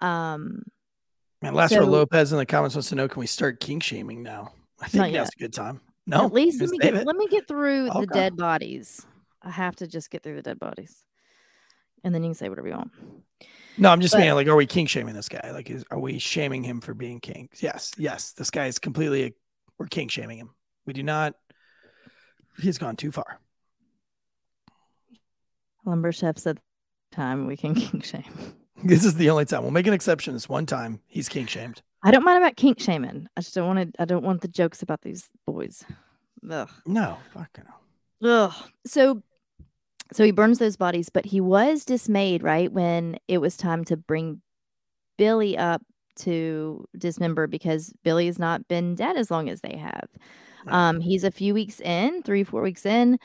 [0.01, 0.63] Um,
[1.43, 4.23] Man, Lázaro so- Lopez in the comments wants to know: Can we start kink shaming
[4.23, 4.53] now?
[4.81, 5.81] I think that's a good time.
[6.07, 7.07] No, at least let me get it.
[7.07, 9.05] let me get through the dead bodies.
[9.43, 11.05] I have to just get through the dead bodies,
[12.05, 12.91] and then you can say whatever you want.
[13.79, 15.51] No, I'm just But- saying, like, are we kink shaming this guy?
[15.53, 17.53] Like, is, are we shaming him for being kink?
[17.61, 18.33] Yes, yes.
[18.33, 19.33] This guy is completely, a,
[19.79, 20.51] we're kink shaming him.
[20.87, 21.35] We do not,
[22.59, 23.39] he's gone too far.
[25.85, 26.59] Lumber chef said,
[27.13, 28.25] "Time we can kink shame."
[28.91, 30.34] This is the only time we'll make an exception.
[30.34, 31.82] This one time he's kink shamed.
[32.03, 33.28] I don't mind about kink shaming.
[33.37, 34.03] I just don't want to.
[34.03, 35.84] I don't want the jokes about these boys.
[36.49, 36.70] Ugh.
[36.87, 37.80] No, fucking hell.
[38.22, 38.55] Ugh.
[38.87, 39.22] So,
[40.12, 43.97] so he burns those bodies, but he was dismayed, right, when it was time to
[43.97, 44.41] bring
[45.18, 45.82] Billy up
[46.16, 50.09] to dismember because Billy has not been dead as long as they have.
[50.68, 53.18] Um, he's a few weeks in, three, four weeks in,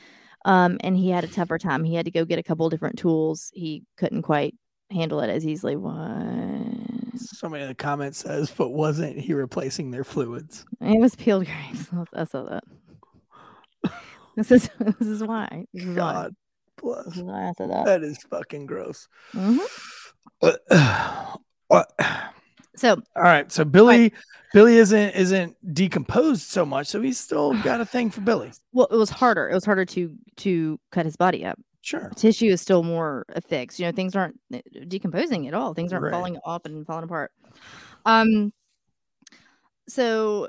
[0.46, 1.84] um, and he had a tougher time.
[1.84, 3.52] He had to go get a couple different tools.
[3.54, 4.56] He couldn't quite
[4.92, 5.76] handle it as easily.
[5.76, 5.96] What?
[7.16, 10.66] Somebody in the comments says, but wasn't he replacing their fluids?
[10.80, 11.88] It was peeled grapes.
[12.14, 12.64] I saw that.
[14.38, 15.66] This is this is why.
[15.74, 15.96] This is why.
[15.96, 16.36] God
[16.82, 17.18] bless.
[17.18, 17.86] Why I said that.
[17.86, 19.08] That is fucking gross.
[19.34, 19.60] Mhm.
[21.68, 21.92] What?
[22.78, 24.14] So All right, so Billy,
[24.54, 28.52] Billy isn't isn't decomposed so much, so he's still got a thing for Billy.
[28.72, 29.50] well, it was harder.
[29.50, 31.60] It was harder to to cut his body up.
[31.82, 32.12] Sure.
[32.16, 33.80] Tissue is still more affixed.
[33.80, 35.74] You know, things aren't uh, decomposing at all.
[35.74, 36.12] Things aren't Right.
[36.12, 37.32] falling off and falling apart.
[38.06, 38.54] Um.
[39.88, 40.48] So,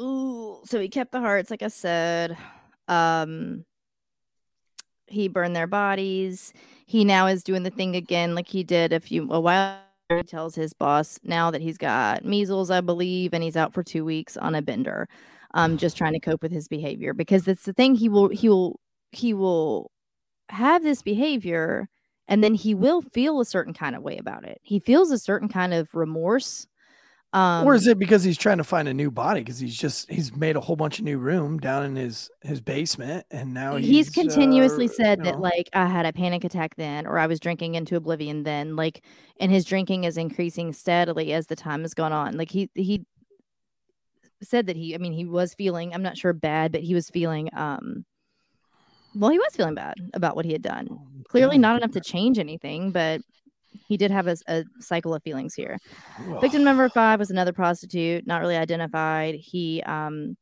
[0.00, 2.36] ooh, so he kept the hearts, like I said.
[2.88, 3.64] Um.
[5.08, 6.54] He burned their bodies.
[6.86, 9.78] He now is doing the thing again, like he did a few a while.
[10.08, 13.82] He tells his boss now that he's got measles, I believe, and he's out for
[13.82, 15.08] two weeks on a bender.
[15.54, 17.94] Um, just trying to cope with his behavior because that's the thing.
[17.94, 19.90] He will, he will, he will
[20.52, 21.88] have this behavior
[22.28, 24.60] and then he will feel a certain kind of way about it.
[24.62, 26.66] He feels a certain kind of remorse.
[27.34, 29.40] Um, or is it because he's trying to find a new body?
[29.40, 32.60] Because he's just he's made a whole bunch of new room down in his his
[32.60, 36.44] basement, and now he's, he's continuously uh, said you that like I had a panic
[36.44, 39.02] attack then, or I was drinking into oblivion then, like,
[39.40, 42.36] and his drinking is increasing steadily as the time has gone on.
[42.36, 43.06] Like he he
[44.42, 47.10] said that he, I mean, he was feeling, I'm not sure bad, but he was
[47.10, 48.04] feeling, um,
[49.14, 50.88] well, he was feeling bad about what he had done.
[51.28, 53.20] Clearly, not enough to change anything, but
[53.88, 55.78] he did have a cycle of feelings here.
[56.40, 59.34] Victim number five was another prostitute, not really identified.
[59.34, 60.36] He, um,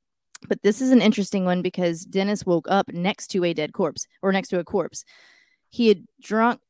[0.48, 4.06] but this is an interesting one because Dennis woke up next to a dead corpse
[4.22, 5.04] or next to a corpse.
[5.68, 6.60] He had drunk,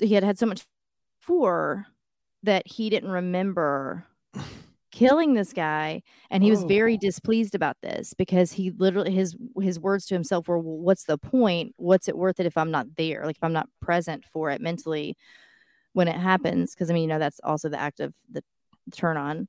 [0.00, 0.64] he had had so much
[1.20, 1.86] for
[2.42, 4.06] that he didn't remember
[4.94, 6.98] killing this guy and he was very Oh.
[7.00, 11.18] displeased about this because he literally his his words to himself were "Well, what's the
[11.18, 14.50] point what's it worth it if i'm not there like if i'm not present for
[14.50, 15.16] it mentally
[15.94, 18.44] when it happens because i mean you know that's also the act of the
[18.92, 19.48] turn on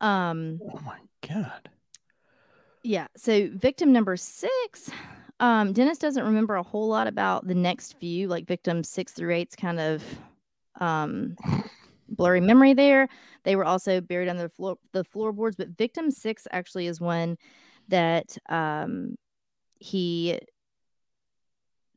[0.00, 1.68] um Oh my god.
[2.84, 4.90] yeah so victim number six
[5.40, 9.34] um dennis doesn't remember a whole lot about the next few like victim six through
[9.34, 10.04] eight's kind of
[10.80, 11.36] um
[12.08, 13.08] blurry memory there.
[13.44, 17.36] They were also buried under the floor the floorboards but victim six actually is one
[17.88, 19.16] that um
[19.78, 20.40] he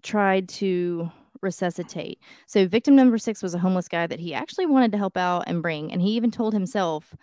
[0.03, 2.19] tried to resuscitate.
[2.47, 5.43] So victim number six was a homeless guy that he actually wanted to help out
[5.47, 7.15] and bring and he even told himself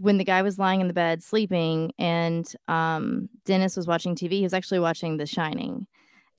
[0.00, 4.32] when the guy was lying in the bed sleeping and um dennis was watching tv
[4.32, 5.86] he was actually watching the shining.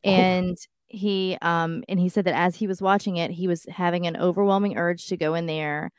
[0.05, 0.09] Oh.
[0.09, 0.57] and
[0.87, 4.15] he um and he said that as he was watching it he was having an
[4.17, 5.91] overwhelming urge to go in there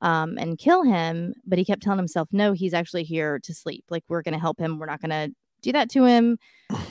[0.00, 3.84] um and kill him but he kept telling himself no he's actually here to sleep.
[3.88, 4.78] Like we're going to help him.
[4.78, 6.38] We're not going to do that to him.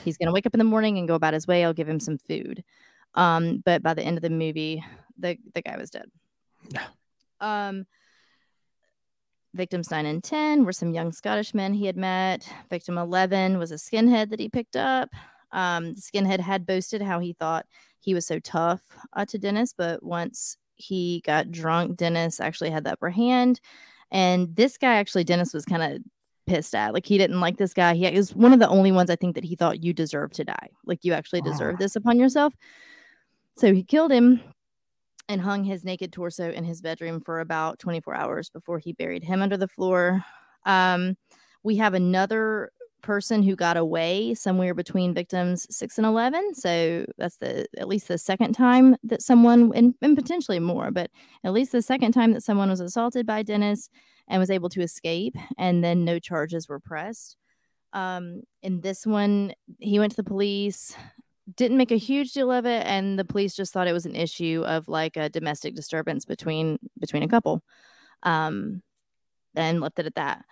[0.02, 1.62] He's going to wake up in the morning and go about his way.
[1.62, 2.64] I'll give him some food.
[3.14, 4.82] Um but by the end of the movie
[5.18, 6.10] the the guy was dead.
[6.70, 6.86] Yeah.
[7.40, 7.84] um
[9.54, 12.50] victims 9 and 10 were some young scottish men he had met.
[12.70, 15.10] Victim 11 was a skinhead that he picked up
[15.52, 17.66] um, skinhead had boasted how he thought
[18.00, 18.80] he was so tough
[19.12, 23.60] uh, to Dennis, but once he got drunk, Dennis actually had the upper hand.
[24.10, 26.02] And this guy, actually, Dennis was kind of
[26.46, 26.92] pissed at.
[26.92, 27.94] Like he didn't like this guy.
[27.94, 30.44] He was one of the only ones I think that he thought you deserve to
[30.44, 30.68] die.
[30.84, 32.52] Like you actually deserve this upon yourself.
[33.56, 34.40] So he killed him
[35.28, 39.22] and hung his naked torso in his bedroom for about 24 hours before he buried
[39.22, 40.24] him under the floor.
[40.66, 41.16] Um,
[41.62, 42.70] we have another
[43.02, 48.08] person who got away somewhere between victims six and 11 so that's the at least
[48.08, 51.10] the second time that someone and, and potentially more but
[51.44, 53.90] at least the second time that someone was assaulted by dennis
[54.28, 57.36] and was able to escape and then no charges were pressed.
[57.92, 60.96] Um in this one he went to the police
[61.56, 64.16] didn't make a huge deal of it and the police just thought it was an
[64.16, 67.62] issue of like a domestic disturbance between between a couple
[68.22, 68.80] um
[69.54, 70.44] and left it at that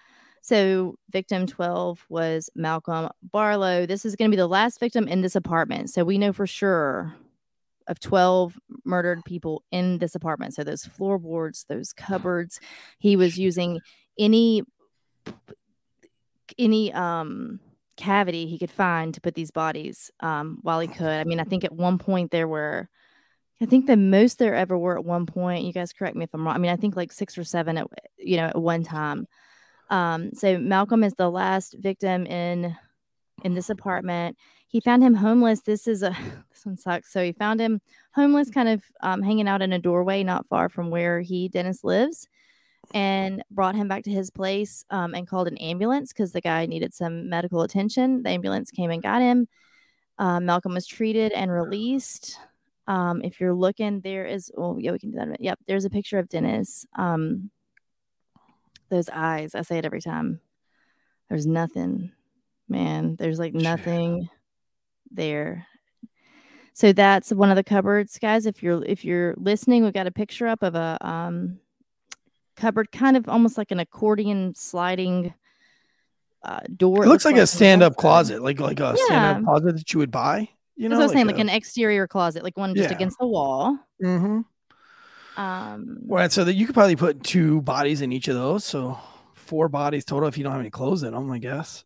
[0.43, 3.87] so, victim 12 was Malcolm Barlow.
[3.87, 5.91] This is going to be the last victim in this apartment.
[5.91, 7.15] So, we know for sure
[7.87, 10.55] of 12 murdered people in this apartment.
[10.55, 12.59] So, those floorboards, those cupboards,
[12.99, 13.81] he was using
[14.19, 14.63] any
[16.59, 17.61] any um
[17.97, 21.07] cavity he could find to put these bodies um while he could.
[21.07, 22.89] I mean, I think at one point there were
[23.63, 25.65] I think the most there ever were at one point.
[25.65, 26.55] You guys correct me if I'm wrong.
[26.55, 27.87] I mean, I think like six or seven at
[28.17, 29.27] you know at one time.
[29.91, 32.77] Um, so Malcolm is the last victim in
[33.43, 34.37] in this apartment.
[34.69, 35.63] He found him homeless.
[35.63, 36.11] This is a
[36.51, 37.13] this one sucks.
[37.13, 37.81] So he found him
[38.15, 41.85] homeless, kind of um, hanging out in a doorway not far from where he Dennis
[41.85, 42.29] lives,
[42.95, 46.67] and brought him back to his place um, and called an ambulance because the guy
[46.67, 48.23] needed some medical attention.
[48.23, 49.49] The ambulance came and got him.
[50.19, 52.39] Uh, Malcolm was treated and released.
[52.87, 54.51] Um, if you're looking, there is.
[54.57, 55.41] Oh, yeah, we can do that.
[55.41, 56.87] Yep, there's a picture of Dennis.
[56.97, 57.51] Um,
[58.91, 59.55] those eyes.
[59.55, 60.41] I say it every time.
[61.29, 62.13] There's nothing,
[62.69, 63.17] man.
[63.17, 64.29] There's like nothing
[65.11, 65.67] there.
[66.75, 68.47] So that's one of the cupboards, guys.
[68.47, 71.59] If you're if you're listening, we've got a picture up of a um
[72.57, 75.33] cupboard, kind of almost like an accordion sliding
[76.43, 77.05] uh, door.
[77.05, 79.05] It looks like a stand-up closet, like like a Yeah.
[79.07, 80.49] stand-up closet that you would buy.
[80.77, 82.97] You That's know, what I was saying, like an exterior closet, like one just Yeah.
[82.97, 83.79] against the wall.
[84.03, 84.45] Mhm.
[85.37, 88.99] Um, Right, so that you could probably put two bodies in each of those, so
[89.35, 91.85] four bodies total if you don't have any clothes in them, I guess.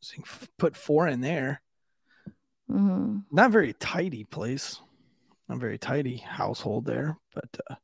[0.00, 1.62] So you can put four in there.
[2.70, 3.24] mhm.
[3.30, 4.80] Not very tidy place,
[5.48, 7.74] not very tidy household there, but uh,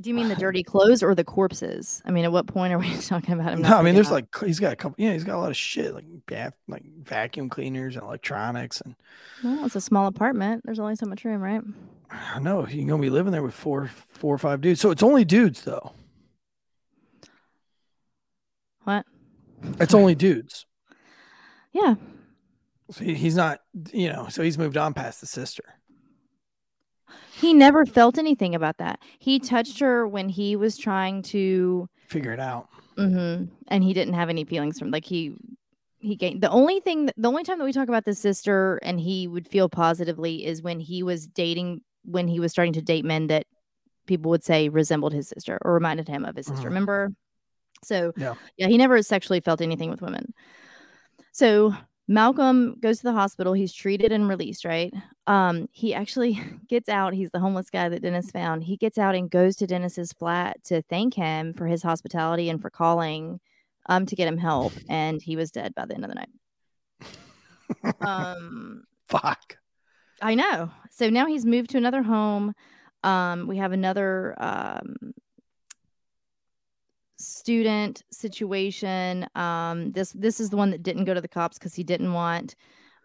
[0.00, 2.02] Do you mean the dirty clothes or the corpses?
[2.04, 3.62] I mean, at what point are we talking about him?
[3.62, 4.12] no, I mean, there's up?
[4.12, 4.94] like he's got a couple.
[5.02, 8.94] Yeah, he's got a lot of shit like bath, like vacuum cleaners and electronics, and
[9.42, 10.62] Well, it's a small apartment.
[10.64, 11.62] There's only so much room, right?
[12.10, 14.80] I know you're gonna be living there with four, four or five dudes.
[14.80, 15.92] So it's only dudes though.
[18.84, 19.04] What?
[19.80, 20.64] It's only dudes.
[21.72, 21.96] Yeah.
[22.90, 23.60] So he, he's not,
[23.92, 24.28] you know.
[24.30, 25.64] So he's moved on past the sister.
[27.38, 29.00] He never felt anything about that.
[29.18, 32.68] He touched her when he was trying to, Figure it out.
[32.96, 35.34] hmm and he didn't have any feelings from like he
[36.00, 38.78] he gained the only thing that- the only time that we talk about the sister
[38.82, 42.82] and he would feel positively is when he was dating when he was starting to
[42.82, 43.46] date men that
[44.06, 46.62] people would say resembled his sister or reminded him of his sister.
[46.62, 46.70] Mhm.
[46.70, 47.12] Remember?
[47.84, 48.34] So Yeah.
[48.56, 50.32] yeah, he never sexually felt anything with women.
[51.32, 51.74] So
[52.08, 53.52] Malcolm goes to the hospital.
[53.52, 54.92] He's treated and released, right?
[55.26, 57.12] Um, he actually gets out.
[57.12, 58.64] He's the homeless guy that Dennis found.
[58.64, 62.60] He gets out and goes to Dennis's flat to thank him for his hospitality and
[62.60, 63.40] for calling
[63.86, 64.72] um to get him help.
[64.88, 66.14] And he was dead by the end of the
[67.84, 67.96] night.
[68.00, 69.58] Um Fuck.
[70.20, 70.70] I know.
[70.90, 72.54] So now he's moved to another home.
[73.02, 74.96] Um, we have another um,
[77.18, 79.26] student situation.
[79.34, 82.12] Um, this this is the one that didn't go to the cops because he didn't
[82.12, 82.54] want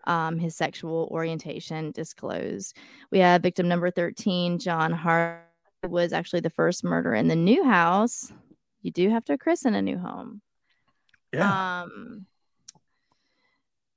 [0.05, 2.77] um, his sexual orientation disclosed.
[3.11, 5.41] We have victim number thirteen, John Hart,
[5.83, 8.31] was actually the first murder in the new house.
[8.81, 10.41] You do have to christen a new home.
[11.31, 11.81] Yeah.
[11.83, 12.27] Um,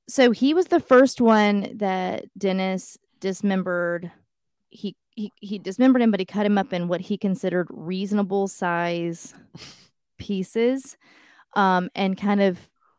[0.08, 4.10] so he was the first one that Dennis dismembered.
[4.70, 8.48] He, he he dismembered him, but he cut him up in what he considered reasonable
[8.48, 9.34] size
[10.18, 10.96] pieces,
[11.54, 12.58] um, and kind of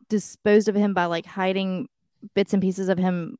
[0.10, 1.90] disposed of him by like hiding
[2.34, 3.38] bits and pieces of him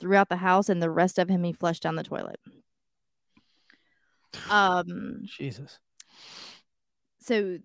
[0.00, 2.40] throughout the house, and the rest of him he flushed down the toilet.
[4.50, 5.78] Um, Jesus.
[7.20, 7.58] so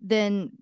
[0.00, 0.52] then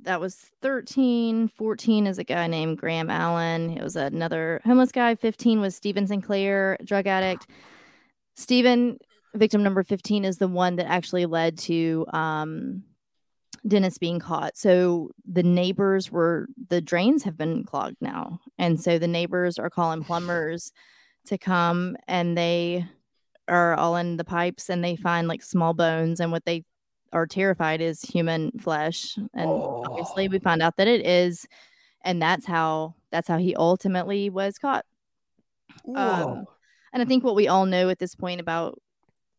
[0.00, 5.14] that was 13 14 is a guy named graham allen it was another homeless guy
[5.14, 7.46] 15 was stephen sinclair drug addict
[8.36, 8.98] stephen
[9.34, 12.84] victim number 15 is the one that actually led to um,
[13.66, 14.56] dennis being caught.
[14.56, 18.40] So the neighbors were the drains have been clogged now.
[18.58, 20.72] And so the neighbors are calling plumbers
[21.26, 22.86] to come and they
[23.48, 26.20] are all in the pipes and they find like small bones.
[26.20, 26.64] And what they
[27.12, 29.16] are terrified is human flesh.
[29.34, 31.46] And obviously we find out that it is.
[32.04, 34.84] And that's how that's how he ultimately was caught.
[35.94, 36.46] Um,
[36.96, 38.80] and i think what we all know at this point about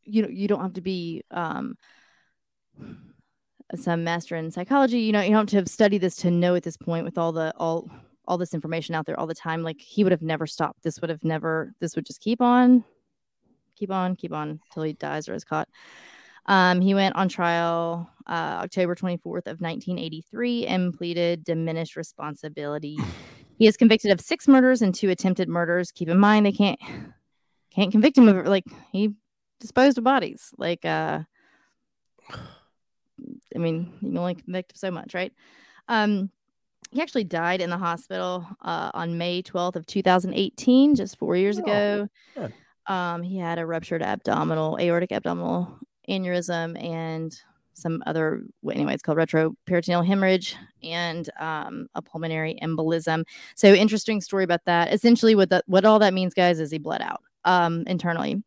[0.04, 1.76] you know you don't have to be um
[3.76, 6.64] some master in psychology you know you don't have to study this to know at
[6.64, 7.90] this point with all the all
[8.26, 11.02] all this information out there all the time like he would have never stopped this
[11.02, 12.84] would have never this would just keep on
[13.76, 15.68] keep on keep on till he dies or is caught
[16.48, 22.98] um, he went on trial uh, October 24th of 1983 and pleaded diminished responsibility.
[23.58, 25.92] he is convicted of six murders and two attempted murders.
[25.92, 26.80] Keep in mind they can't
[27.74, 29.12] can't convict him of like he
[29.60, 30.52] disposed of bodies.
[30.58, 31.22] Like uh
[33.56, 35.34] I mean, you can only convict of so much, right?
[35.88, 36.30] Um
[36.92, 41.60] he actually died in the hospital uh, on May 12th of 2018, just four years
[41.60, 42.08] Oh, ago.
[42.34, 42.54] good.
[42.86, 47.38] Um, he had a ruptured abdominal, aortic abdominal aneurysm and
[47.74, 53.24] some other well, anyway it's called retroperitoneal hemorrhage and um, a pulmonary embolism
[53.56, 56.78] so interesting story about that essentially what that what all that means guys is he
[56.80, 58.42] bled out um, internally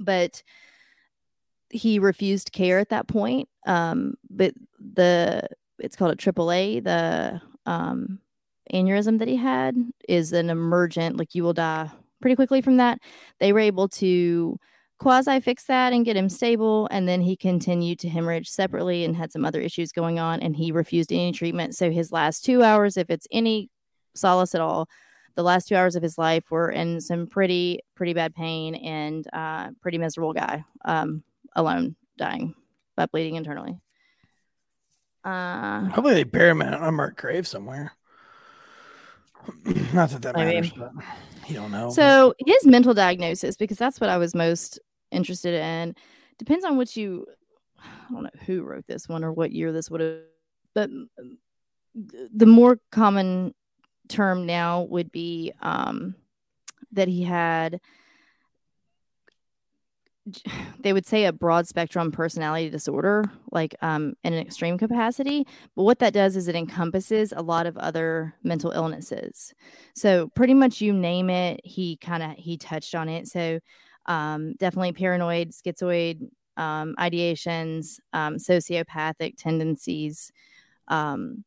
[0.00, 0.42] but
[1.72, 3.48] he refused care at that point.
[3.66, 5.48] Um, but the
[5.78, 6.84] it's called a AAA.
[6.84, 8.20] The um,
[8.72, 9.76] aneurysm that he had
[10.08, 12.98] is an emergent, like you will die pretty quickly from that.
[13.40, 14.58] They were able to
[14.98, 16.88] quasi fix that and get him stable.
[16.90, 20.40] And then he continued to hemorrhage separately and had some other issues going on.
[20.40, 21.74] And he refused any treatment.
[21.74, 23.68] So his last two hours, if it's any
[24.14, 24.88] solace at all,
[25.34, 29.26] the last two hours of his life were in some pretty, pretty bad pain and
[29.32, 31.24] uh, pretty miserable guy um,
[31.56, 32.54] alone dying
[32.96, 33.78] by bleeding internally.
[35.24, 37.92] Uh, Hopefully they bury him in an unmarked grave somewhere.
[39.92, 40.54] Not that that Maybe.
[40.54, 40.92] matters, but
[41.48, 41.90] you don't know.
[41.90, 44.78] So his mental diagnosis, because that's what I was most
[45.10, 45.94] interested in,
[46.38, 47.26] depends on what you.
[47.78, 50.20] I don't know who wrote this one or what year this would have,
[50.74, 50.90] but
[51.94, 53.54] the more common
[54.08, 56.14] term now would be um,
[56.92, 57.80] that he had.
[60.80, 65.46] They would say a broad spectrum personality disorder, like um, in an extreme capacity.
[65.76, 69.54] But what that does is it encompasses a lot of other mental illnesses.
[69.94, 73.28] So pretty much you name it, he kind of he touched on it.
[73.28, 73.60] So
[74.06, 80.32] um, definitely paranoid, schizoid um, ideations, um, sociopathic tendencies,
[80.88, 81.44] um,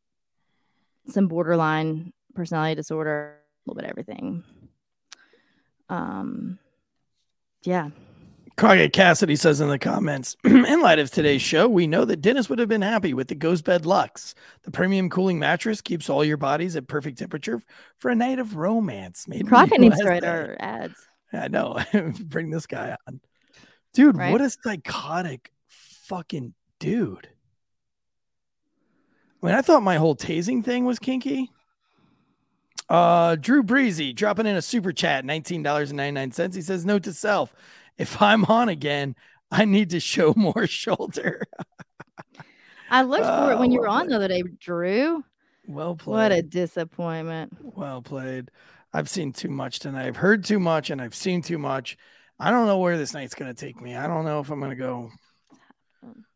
[1.08, 4.44] some borderline personality disorder, a little bit of everything.
[5.90, 6.58] Um,
[7.64, 7.90] yeah,
[8.58, 12.48] Crockett Cassidy says in the comments, in light of today's show, we know that Dennis
[12.50, 14.34] would have been happy with the Ghost Bed Lux.
[14.64, 17.62] The premium cooling mattress keeps all your bodies at perfect temperature
[17.98, 19.26] for a night of romance.
[19.28, 20.96] The Crockett needs to write our ads.
[21.34, 21.80] I know.
[22.24, 23.20] Bring this guy on.
[23.94, 24.32] Dude, Right?
[24.32, 27.28] what a psychotic fucking dude.
[29.44, 31.52] I mean, I thought my whole tasing thing was kinky.
[32.88, 36.54] Uh Drew Breezy dropping in a super chat, $19.99.
[36.56, 37.54] He says, Note to self,
[37.98, 39.16] if I'm on again,
[39.52, 41.42] I need to show more shoulder.
[42.90, 45.24] I looked for it when you Oh, were on the other day, Drew.
[45.68, 46.14] well played.
[46.14, 47.54] What a disappointment.
[47.62, 48.52] Well played.
[48.94, 50.06] I've seen too much tonight.
[50.08, 51.98] I've heard too much and I've seen too much.
[52.40, 53.96] I don't know where this night's going to take me.
[53.96, 55.10] I don't know if I'm going to go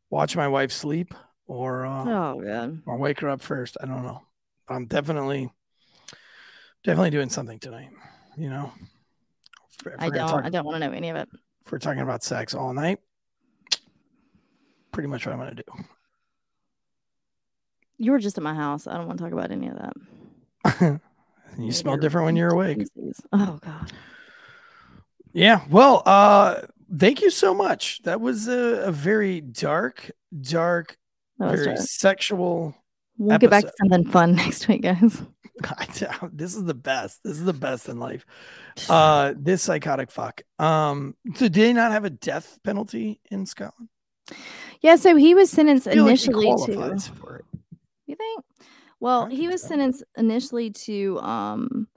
[0.09, 1.13] watch my wife sleep
[1.45, 2.03] or uh,
[2.33, 2.81] Oh god.
[2.85, 3.77] or wake her up first.
[3.81, 4.23] I don't know.
[4.67, 5.49] I'm definitely
[6.83, 7.89] definitely doing something tonight,
[8.37, 8.71] you know.
[9.79, 11.29] If- if I we're gonna don't I don't want to know any of it.
[11.69, 12.97] If we're talking about sex all night,
[14.91, 15.83] pretty much what I'm going to do.
[17.99, 18.87] You were just at my house.
[18.87, 20.99] I don't want to talk about any of that.
[21.59, 22.87] you smell different when you're awake.
[23.31, 23.91] Oh god.
[25.31, 25.61] Yeah.
[25.69, 26.61] Well, uh,
[26.97, 28.01] thank you so much.
[28.01, 30.09] That was a, a very dark,
[30.41, 30.97] dark,
[31.37, 31.77] very dark.
[31.77, 32.75] sexual.
[33.19, 35.21] We'll get back to something fun next week, guys.
[36.33, 37.23] this is the best.
[37.23, 38.25] This is the best in life.
[38.89, 40.41] Uh, this psychotic fuck.
[40.57, 43.89] Um, so did they not have a death penalty in Scotland?
[44.79, 47.01] Yeah, so he was sentenced I feel like initially to.
[48.05, 48.45] You think?
[48.99, 49.69] Well, I he was so.
[49.69, 51.87] sentenced initially to um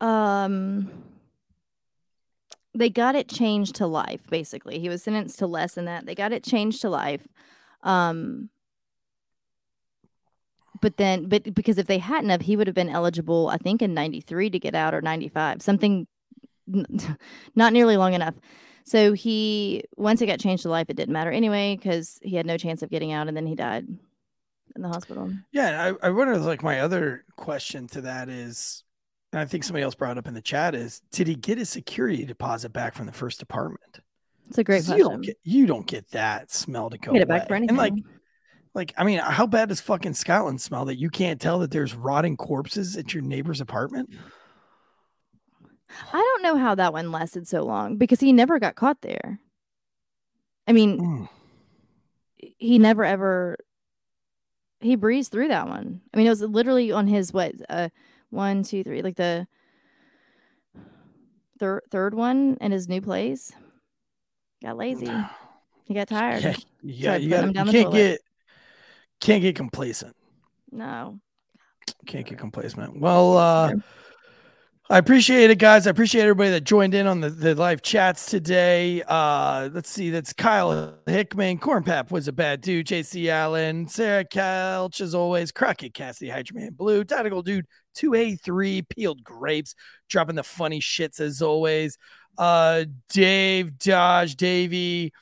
[0.00, 0.90] um
[2.74, 4.78] they got it changed to life basically.
[4.78, 6.06] He was sentenced to less than that.
[6.06, 7.26] They got it changed to life.
[7.82, 8.50] Um
[10.80, 13.82] but then but because if they hadn't have he would have been eligible I think
[13.82, 15.62] in 93 to get out or 95.
[15.62, 16.06] Something
[17.54, 18.34] not nearly long enough.
[18.84, 22.46] So he once it got changed to life it didn't matter anyway cuz he had
[22.46, 23.86] no chance of getting out and then he died
[24.76, 25.30] in the hospital.
[25.52, 26.36] Yeah, I, I wonder.
[26.38, 28.84] Like my other question to that is,
[29.32, 31.68] and I think somebody else brought up in the chat is, did he get his
[31.68, 34.00] security deposit back from the first apartment?
[34.48, 37.22] It's a great 'Cause You don't get you don't get that smell to go Get
[37.22, 37.70] it back for anything.
[37.70, 37.92] And like
[38.78, 41.94] like I mean, how bad does fucking Scotland smell that you can't tell that there's
[41.94, 44.08] rotting corpses at your neighbor's apartment?
[46.12, 49.40] I don't know how that one lasted so long because he never got caught there.
[50.66, 51.28] I mean, Mm.
[52.58, 53.56] he never ever
[54.80, 56.00] he breezed through that one.
[56.14, 57.88] I mean, it was literally on his what uh
[58.30, 59.46] one, two, three, like the
[61.58, 63.52] third third one in his new place.
[64.62, 65.10] Got lazy.
[65.84, 66.42] He got tired.
[66.42, 67.96] Yeah, you, got, you, got, down you can't toilet.
[67.96, 68.20] get
[69.20, 70.14] can't get complacent.
[70.70, 71.20] No.
[72.06, 72.98] Can't get complacent.
[72.98, 73.72] Well, uh,
[74.90, 75.86] I appreciate it, guys.
[75.86, 79.02] I appreciate everybody that joined in on the, the live chats today.
[79.02, 80.08] Uh, let's see.
[80.08, 81.58] That's Kyle Hickman.
[81.58, 82.86] Cornpap was a bad dude.
[82.86, 83.86] JC Allen.
[83.86, 85.52] Sarah Couch, as always.
[85.52, 87.04] Crockett Cassidy, Hydroman Blue.
[87.04, 87.66] Tactical Dude
[87.98, 88.88] 2A3.
[88.88, 89.74] Peeled Grapes.
[90.08, 91.98] Dropping the funny shits as always.
[92.38, 95.12] Uh, Dave, Dodge, Davey.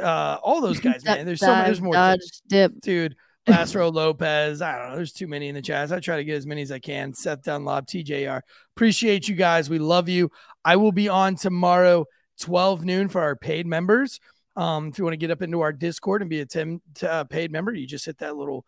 [0.00, 1.26] Uh, all those guys, man.
[1.26, 1.64] There's so many.
[1.64, 1.92] There's more.
[1.92, 2.80] Dodge dip.
[2.80, 3.16] dude.
[3.50, 4.62] Lázaro Lopez.
[4.62, 4.96] I don't know.
[4.96, 5.92] There's too many in the chat.
[5.92, 7.14] I try to get as many as I can.
[7.14, 8.40] Seth Dunlop, TJR.
[8.76, 9.68] Appreciate you guys.
[9.68, 10.30] We love you.
[10.64, 12.06] I will be on tomorrow,
[12.40, 14.20] 12 noon for our paid members.
[14.56, 17.24] Um, if you want to get up into our Discord and be a 10 uh,
[17.24, 18.64] paid member, you just hit that little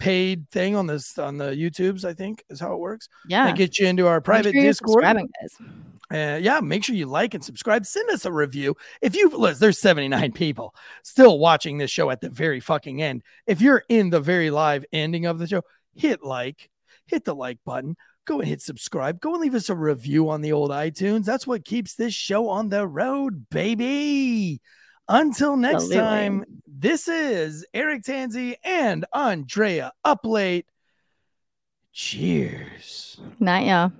[0.00, 3.08] paid thing on this on the YouTubes, I think is how it works.
[3.28, 3.44] Yeah.
[3.44, 5.04] That gets you into our private sure Discord.
[6.12, 7.86] Uh, yeah, make sure you like and subscribe.
[7.86, 8.76] Send us a review.
[9.00, 10.74] If you listen, there's 79 people
[11.04, 13.22] still watching this show at the very fucking end.
[13.46, 15.62] If you're in the very live ending of the show,
[15.94, 16.68] hit like,
[17.06, 20.40] hit the like button, go and hit subscribe, go and leave us a review on
[20.40, 21.26] the old iTunes.
[21.26, 24.60] That's what keeps this show on the road, baby.
[25.12, 25.98] Until next Absolutely.
[25.98, 30.66] time, this is Eric Tanzi and Andrea Uplate.
[31.92, 33.20] Cheers.
[33.40, 33.90] Night, y'all.